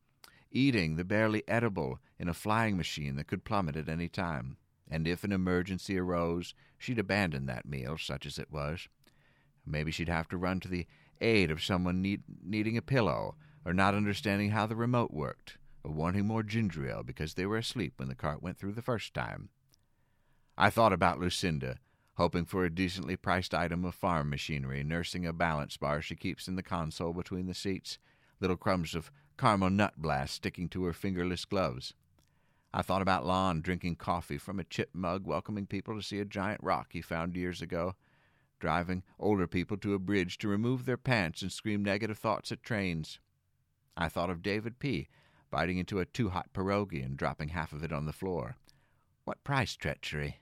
eating 0.52 0.96
the 0.96 1.04
barely 1.04 1.44
edible 1.48 2.00
in 2.20 2.30
a 2.30 2.34
flying 2.34 2.78
machine 2.78 3.16
that 3.16 3.28
could 3.28 3.46
plummet 3.46 3.76
at 3.76 3.90
any 3.90 4.08
time. 4.08 4.58
And 4.90 5.08
if 5.08 5.24
an 5.24 5.32
emergency 5.32 5.98
arose, 5.98 6.54
she'd 6.78 7.00
abandon 7.00 7.48
that 7.48 7.68
meal, 7.68 7.98
such 7.98 8.26
as 8.26 8.38
it 8.38 8.52
was. 8.52 8.88
Maybe 9.66 9.92
she'd 9.92 10.10
have 10.10 10.30
to 10.30 10.38
run 10.38 10.60
to 10.60 10.68
the 10.68 10.86
aid 11.22 11.52
of 11.52 11.64
someone 11.64 12.02
need, 12.02 12.24
needing 12.44 12.78
a 12.78 12.82
pillow, 12.82 13.36
or 13.66 13.74
not 13.74 13.96
understanding 13.96 14.52
how 14.52 14.66
the 14.66 14.76
remote 14.76 15.12
worked, 15.12 15.58
or 15.84 15.92
wanting 15.92 16.26
more 16.26 16.44
ginger 16.44 16.88
ale 16.88 17.04
because 17.04 17.34
they 17.34 17.46
were 17.46 17.58
asleep 17.58 17.94
when 17.98 18.08
the 18.08 18.16
cart 18.16 18.44
went 18.44 18.58
through 18.58 18.74
the 18.74 18.82
first 18.82 19.14
time. 19.14 19.50
I 20.58 20.70
thought 20.70 20.94
about 20.94 21.20
Lucinda, 21.20 21.78
hoping 22.16 22.46
for 22.46 22.64
a 22.64 22.74
decently 22.74 23.16
priced 23.16 23.54
item 23.54 23.84
of 23.84 23.96
farm 23.96 24.30
machinery, 24.30 24.84
nursing 24.84 25.26
a 25.26 25.34
balance 25.34 25.78
bar 25.78 26.02
she 26.02 26.16
keeps 26.16 26.48
in 26.48 26.56
the 26.56 26.64
console 26.64 27.14
between 27.14 27.48
the 27.48 27.54
seats, 27.54 27.98
little 28.40 28.58
crumbs 28.58 28.96
of 28.96 29.12
caramel 29.38 29.70
nut 29.70 29.94
blast 29.98 30.36
sticking 30.36 30.70
to 30.70 30.84
her 30.86 30.94
fingerless 30.94 31.46
gloves. 31.46 31.94
I 32.74 32.82
thought 32.82 33.02
about 33.02 33.26
Lon 33.26 33.62
drinking 33.62 33.96
coffee 33.96 34.38
from 34.38 34.60
a 34.60 34.66
chip 34.66 34.90
mug, 34.94 35.26
welcoming 35.26 35.66
people 35.66 35.96
to 35.96 36.02
see 36.02 36.20
a 36.20 36.26
giant 36.26 36.62
rock 36.64 36.88
he 36.92 37.02
found 37.02 37.36
years 37.36 37.62
ago, 37.62 37.96
driving 38.60 39.04
older 39.20 39.48
people 39.48 39.78
to 39.78 39.94
a 39.94 40.00
bridge 40.00 40.38
to 40.40 40.48
remove 40.48 40.86
their 40.86 40.98
pants 40.98 41.42
and 41.42 41.52
scream 41.52 41.84
negative 41.84 42.18
thoughts 42.18 42.52
at 42.52 42.64
trains. 42.64 43.20
I 43.98 44.10
thought 44.10 44.30
of 44.30 44.42
David 44.42 44.80
P. 44.80 45.08
biting 45.50 45.78
into 45.78 46.00
a 46.00 46.06
too 46.06 46.30
hot 46.30 46.52
pierogi 46.54 47.04
and 47.04 47.18
dropping 47.18 47.50
half 47.50 47.74
of 47.74 47.84
it 47.84 47.92
on 47.92 48.06
the 48.06 48.14
floor. 48.14 48.58
What 49.24 49.44
price 49.44 49.76
treachery? 49.76 50.40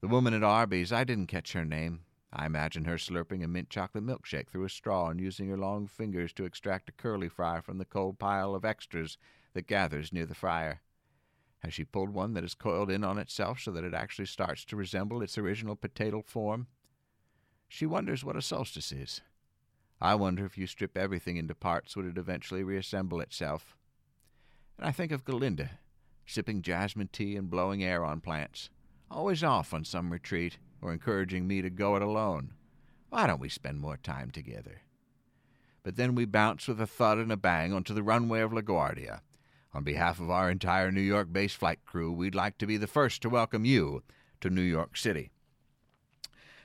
The 0.00 0.08
woman 0.08 0.32
at 0.32 0.42
Arby's, 0.42 0.92
I 0.92 1.04
didn't 1.04 1.26
catch 1.26 1.52
her 1.52 1.64
name. 1.64 2.00
I 2.32 2.46
imagine 2.46 2.84
her 2.84 2.96
slurping 2.96 3.44
a 3.44 3.48
mint 3.48 3.70
chocolate 3.70 4.04
milkshake 4.04 4.48
through 4.48 4.64
a 4.64 4.70
straw 4.70 5.08
and 5.08 5.20
using 5.20 5.48
her 5.48 5.58
long 5.58 5.86
fingers 5.86 6.32
to 6.34 6.44
extract 6.44 6.88
a 6.88 6.92
curly 6.92 7.28
fry 7.28 7.60
from 7.60 7.78
the 7.78 7.84
cold 7.84 8.18
pile 8.18 8.54
of 8.54 8.64
extras 8.64 9.18
that 9.52 9.66
gathers 9.66 10.12
near 10.12 10.26
the 10.26 10.34
fryer. 10.34 10.80
Has 11.58 11.74
she 11.74 11.84
pulled 11.84 12.10
one 12.10 12.32
that 12.34 12.44
is 12.44 12.54
coiled 12.54 12.90
in 12.90 13.04
on 13.04 13.18
itself 13.18 13.60
so 13.60 13.70
that 13.72 13.84
it 13.84 13.92
actually 13.92 14.26
starts 14.26 14.64
to 14.66 14.76
resemble 14.76 15.22
its 15.22 15.36
original 15.36 15.76
potato 15.76 16.22
form? 16.22 16.68
She 17.72 17.86
wonders 17.86 18.24
what 18.24 18.34
a 18.34 18.42
solstice 18.42 18.90
is. 18.90 19.20
I 20.00 20.16
wonder 20.16 20.44
if 20.44 20.58
you 20.58 20.66
strip 20.66 20.98
everything 20.98 21.36
into 21.36 21.54
parts, 21.54 21.94
would 21.94 22.04
it 22.04 22.18
eventually 22.18 22.64
reassemble 22.64 23.20
itself? 23.20 23.76
And 24.76 24.88
I 24.88 24.90
think 24.90 25.12
of 25.12 25.24
Galinda, 25.24 25.78
sipping 26.26 26.62
jasmine 26.62 27.10
tea 27.12 27.36
and 27.36 27.48
blowing 27.48 27.84
air 27.84 28.04
on 28.04 28.20
plants, 28.20 28.70
always 29.08 29.44
off 29.44 29.72
on 29.72 29.84
some 29.84 30.10
retreat, 30.10 30.58
or 30.82 30.92
encouraging 30.92 31.46
me 31.46 31.62
to 31.62 31.70
go 31.70 31.94
it 31.94 32.02
alone. 32.02 32.54
Why 33.08 33.28
don't 33.28 33.40
we 33.40 33.48
spend 33.48 33.78
more 33.78 33.98
time 33.98 34.32
together? 34.32 34.82
But 35.84 35.94
then 35.94 36.16
we 36.16 36.24
bounce 36.24 36.66
with 36.66 36.80
a 36.80 36.88
thud 36.88 37.18
and 37.18 37.30
a 37.30 37.36
bang 37.36 37.72
onto 37.72 37.94
the 37.94 38.02
runway 38.02 38.40
of 38.40 38.50
LaGuardia. 38.50 39.20
On 39.72 39.84
behalf 39.84 40.18
of 40.18 40.28
our 40.28 40.50
entire 40.50 40.90
New 40.90 41.00
York 41.00 41.32
based 41.32 41.56
flight 41.56 41.86
crew, 41.86 42.10
we'd 42.10 42.34
like 42.34 42.58
to 42.58 42.66
be 42.66 42.76
the 42.76 42.88
first 42.88 43.22
to 43.22 43.28
welcome 43.28 43.64
you 43.64 44.02
to 44.40 44.50
New 44.50 44.60
York 44.60 44.96
City. 44.96 45.30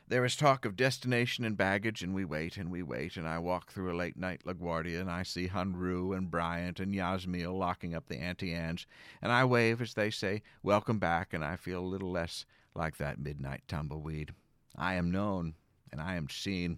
There 0.08 0.24
is 0.24 0.36
talk 0.36 0.66
of 0.66 0.76
destination 0.76 1.46
and 1.46 1.58
baggage, 1.58 2.04
and 2.04 2.14
we 2.14 2.26
wait 2.26 2.58
and 2.58 2.70
we 2.70 2.84
wait, 2.84 3.18
and 3.18 3.28
I 3.28 3.40
walk 3.40 3.72
through 3.72 3.92
a 3.92 3.98
late 3.98 4.16
night 4.16 4.44
LaGuardia, 4.46 5.02
and 5.02 5.10
I 5.10 5.24
see 5.24 5.48
Hunru 5.48 6.16
and 6.16 6.30
Bryant 6.30 6.80
and 6.80 6.94
Yasmiel 6.94 7.58
locking 7.58 7.96
up 7.96 8.08
the 8.08 8.20
Auntie 8.20 8.54
Anne's, 8.54 8.86
and 9.20 9.32
I 9.32 9.46
wave 9.46 9.82
as 9.82 9.96
they 9.96 10.12
say, 10.12 10.44
Welcome 10.62 11.00
back, 11.00 11.34
and 11.34 11.44
I 11.44 11.56
feel 11.56 11.80
a 11.80 11.88
little 11.88 12.12
less 12.12 12.46
like 12.76 12.98
that 12.98 13.18
midnight 13.18 13.64
tumbleweed. 13.68 14.36
I 14.76 14.94
am 14.94 15.10
known, 15.10 15.56
and 15.92 16.00
I 16.00 16.18
am 16.18 16.30
seen, 16.30 16.78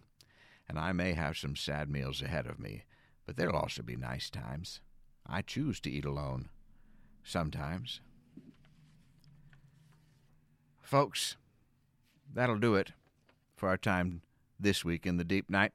and 0.69 0.79
I 0.79 0.93
may 0.93 1.11
have 1.11 1.37
some 1.37 1.57
sad 1.57 1.89
meals 1.89 2.21
ahead 2.21 2.47
of 2.47 2.61
me, 2.61 2.85
but 3.25 3.35
there'll 3.35 3.57
also 3.57 3.83
be 3.83 3.97
nice 3.97 4.29
times. 4.29 4.79
I 5.25 5.41
choose 5.41 5.81
to 5.81 5.91
eat 5.91 6.05
alone. 6.05 6.47
Sometimes. 7.25 7.99
Folks, 10.81 11.35
that'll 12.33 12.57
do 12.57 12.75
it 12.75 12.93
for 13.57 13.67
our 13.67 13.77
time 13.77 14.21
this 14.59 14.85
week 14.85 15.05
in 15.05 15.17
the 15.17 15.23
Deep 15.23 15.49
Night. 15.49 15.73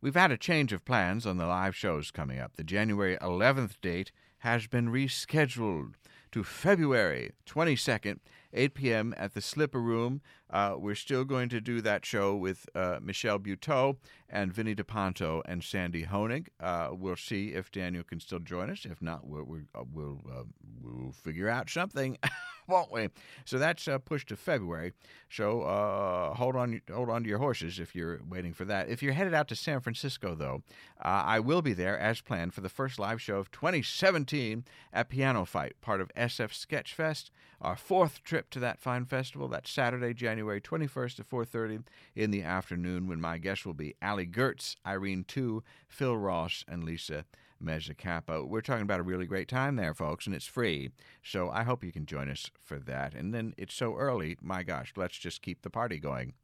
We've 0.00 0.14
had 0.14 0.30
a 0.30 0.38
change 0.38 0.72
of 0.72 0.84
plans 0.84 1.26
on 1.26 1.36
the 1.36 1.46
live 1.46 1.74
shows 1.74 2.10
coming 2.10 2.38
up. 2.38 2.56
The 2.56 2.64
January 2.64 3.16
11th 3.18 3.80
date 3.82 4.12
has 4.38 4.66
been 4.66 4.88
rescheduled 4.88 5.94
to 6.30 6.44
February 6.44 7.32
22nd, 7.46 8.18
8 8.54 8.74
p.m. 8.74 9.14
at 9.16 9.34
the 9.34 9.40
Slipper 9.40 9.80
Room. 9.80 10.20
Uh, 10.50 10.76
we're 10.78 10.94
still 10.94 11.24
going 11.24 11.48
to 11.48 11.60
do 11.60 11.80
that 11.80 12.06
show 12.06 12.36
with 12.36 12.68
uh, 12.74 12.98
Michelle 13.02 13.38
Buteau 13.40 13.96
and 14.28 14.52
Vinny 14.52 14.74
DePonto 14.74 15.42
and 15.46 15.64
Sandy 15.64 16.04
Honig. 16.04 16.46
Uh, 16.60 16.90
we'll 16.92 17.16
see 17.16 17.48
if 17.48 17.72
Daniel 17.72 18.04
can 18.04 18.20
still 18.20 18.38
join 18.38 18.70
us. 18.70 18.84
If 18.84 19.02
not, 19.02 19.26
we'll, 19.26 19.44
we'll, 19.44 19.62
uh, 19.74 19.82
we'll, 19.92 20.20
uh, 20.30 20.44
we'll 20.80 21.12
figure 21.12 21.48
out 21.48 21.68
something. 21.68 22.18
won't 22.66 22.90
we? 22.90 23.10
So 23.44 23.58
that's 23.58 23.86
uh, 23.86 23.98
pushed 23.98 24.28
to 24.28 24.36
February. 24.36 24.94
So 25.28 26.32
hold 26.34 26.56
on, 26.56 26.80
hold 26.90 27.10
on 27.10 27.22
to 27.24 27.28
your 27.28 27.38
horses 27.38 27.78
if 27.78 27.94
you're 27.94 28.20
waiting 28.26 28.54
for 28.54 28.64
that. 28.64 28.88
If 28.88 29.02
you're 29.02 29.12
headed 29.12 29.34
out 29.34 29.48
to 29.48 29.56
San 29.56 29.80
Francisco, 29.80 30.34
though, 30.34 30.62
I 30.98 31.40
will 31.40 31.60
be 31.60 31.74
there 31.74 31.98
as 31.98 32.22
planned 32.22 32.54
for 32.54 32.62
the 32.62 32.70
first 32.70 32.98
live 32.98 33.20
show 33.20 33.36
of 33.36 33.50
2017 33.50 34.64
at 34.94 35.10
Piano 35.10 35.44
Fight, 35.44 35.74
part 35.82 36.00
of 36.00 36.10
SF 36.14 36.52
Sketchfest. 36.52 37.30
Our 37.64 37.76
fourth 37.76 38.22
trip 38.22 38.50
to 38.50 38.60
that 38.60 38.78
fine 38.78 39.06
festival. 39.06 39.48
That's 39.48 39.70
Saturday, 39.70 40.12
January 40.12 40.60
21st 40.60 41.20
at 41.20 41.26
4:30 41.26 41.82
in 42.14 42.30
the 42.30 42.42
afternoon, 42.42 43.08
when 43.08 43.22
my 43.22 43.38
guests 43.38 43.64
will 43.64 43.72
be 43.72 43.94
Ali 44.02 44.26
Gertz, 44.26 44.76
Irene 44.86 45.24
Tu, 45.24 45.62
Phil 45.88 46.16
Ross, 46.16 46.64
and 46.68 46.84
Lisa. 46.84 47.24
Mezzacapa. 47.62 48.46
We're 48.46 48.60
talking 48.60 48.82
about 48.82 49.00
a 49.00 49.04
really 49.04 49.24
great 49.24 49.48
time 49.48 49.76
there, 49.76 49.94
folks, 49.94 50.26
and 50.26 50.34
it's 50.34 50.44
free. 50.44 50.90
So 51.22 51.48
I 51.48 51.62
hope 51.62 51.82
you 51.82 51.92
can 51.92 52.04
join 52.04 52.28
us 52.28 52.50
for 52.62 52.78
that. 52.80 53.14
And 53.14 53.32
then 53.32 53.54
it's 53.56 53.72
so 53.72 53.96
early, 53.96 54.36
my 54.42 54.62
gosh, 54.64 54.92
let's 54.96 55.16
just 55.16 55.40
keep 55.40 55.62
the 55.62 55.70
party 55.70 55.98
going. 55.98 56.34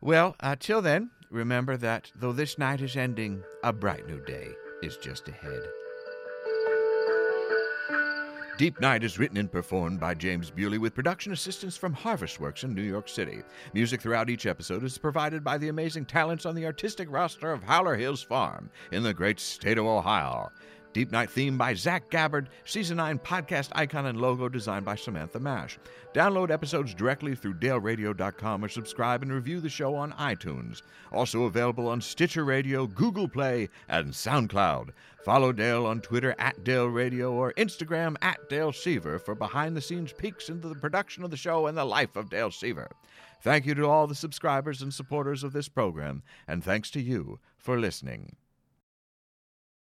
Well, 0.00 0.34
uh, 0.40 0.56
till 0.58 0.80
then, 0.80 1.10
remember 1.30 1.76
that 1.76 2.10
though 2.14 2.32
this 2.32 2.56
night 2.56 2.80
is 2.80 2.96
ending, 2.96 3.42
a 3.62 3.72
bright 3.72 4.06
new 4.06 4.24
day 4.24 4.48
is 4.82 4.96
just 4.96 5.28
ahead. 5.28 5.62
Deep 8.56 8.80
Night 8.80 9.02
is 9.02 9.18
written 9.18 9.36
and 9.36 9.50
performed 9.50 9.98
by 9.98 10.14
James 10.14 10.48
Bewley 10.48 10.78
with 10.78 10.94
production 10.94 11.32
assistance 11.32 11.76
from 11.76 11.92
Harvest 11.92 12.38
Works 12.38 12.62
in 12.62 12.72
New 12.72 12.82
York 12.82 13.08
City. 13.08 13.42
Music 13.72 14.00
throughout 14.00 14.30
each 14.30 14.46
episode 14.46 14.84
is 14.84 14.96
provided 14.96 15.42
by 15.42 15.58
the 15.58 15.70
amazing 15.70 16.04
talents 16.04 16.46
on 16.46 16.54
the 16.54 16.64
artistic 16.64 17.10
roster 17.10 17.50
of 17.50 17.64
Howler 17.64 17.96
Hills 17.96 18.22
Farm 18.22 18.70
in 18.92 19.02
the 19.02 19.12
great 19.12 19.40
state 19.40 19.76
of 19.76 19.86
Ohio. 19.86 20.52
Deep 20.94 21.10
Night 21.10 21.28
theme 21.28 21.58
by 21.58 21.74
Zach 21.74 22.08
Gabbard, 22.08 22.48
Season 22.64 22.98
9 22.98 23.18
podcast 23.18 23.70
icon 23.72 24.06
and 24.06 24.20
logo 24.20 24.48
designed 24.48 24.84
by 24.84 24.94
Samantha 24.94 25.40
Mash. 25.40 25.76
Download 26.14 26.52
episodes 26.52 26.94
directly 26.94 27.34
through 27.34 27.54
daleradio.com 27.54 28.64
or 28.64 28.68
subscribe 28.68 29.20
and 29.22 29.32
review 29.32 29.60
the 29.60 29.68
show 29.68 29.96
on 29.96 30.12
iTunes. 30.12 30.82
Also 31.12 31.46
available 31.46 31.88
on 31.88 32.00
Stitcher 32.00 32.44
Radio, 32.44 32.86
Google 32.86 33.26
Play, 33.26 33.70
and 33.88 34.12
SoundCloud. 34.12 34.90
Follow 35.24 35.50
Dale 35.50 35.84
on 35.84 36.00
Twitter 36.00 36.36
at 36.38 36.62
Dale 36.62 36.86
Radio 36.86 37.32
or 37.32 37.52
Instagram 37.54 38.14
at 38.22 38.48
Dale 38.48 38.72
Seaver 38.72 39.18
for 39.18 39.34
behind 39.34 39.76
the 39.76 39.80
scenes 39.80 40.12
peeks 40.12 40.48
into 40.48 40.68
the 40.68 40.76
production 40.76 41.24
of 41.24 41.32
the 41.32 41.36
show 41.36 41.66
and 41.66 41.76
the 41.76 41.84
life 41.84 42.14
of 42.14 42.30
Dale 42.30 42.52
Seaver. 42.52 42.92
Thank 43.42 43.66
you 43.66 43.74
to 43.74 43.88
all 43.88 44.06
the 44.06 44.14
subscribers 44.14 44.80
and 44.80 44.94
supporters 44.94 45.42
of 45.42 45.52
this 45.52 45.68
program, 45.68 46.22
and 46.46 46.62
thanks 46.62 46.88
to 46.92 47.00
you 47.00 47.40
for 47.58 47.80
listening. 47.80 48.36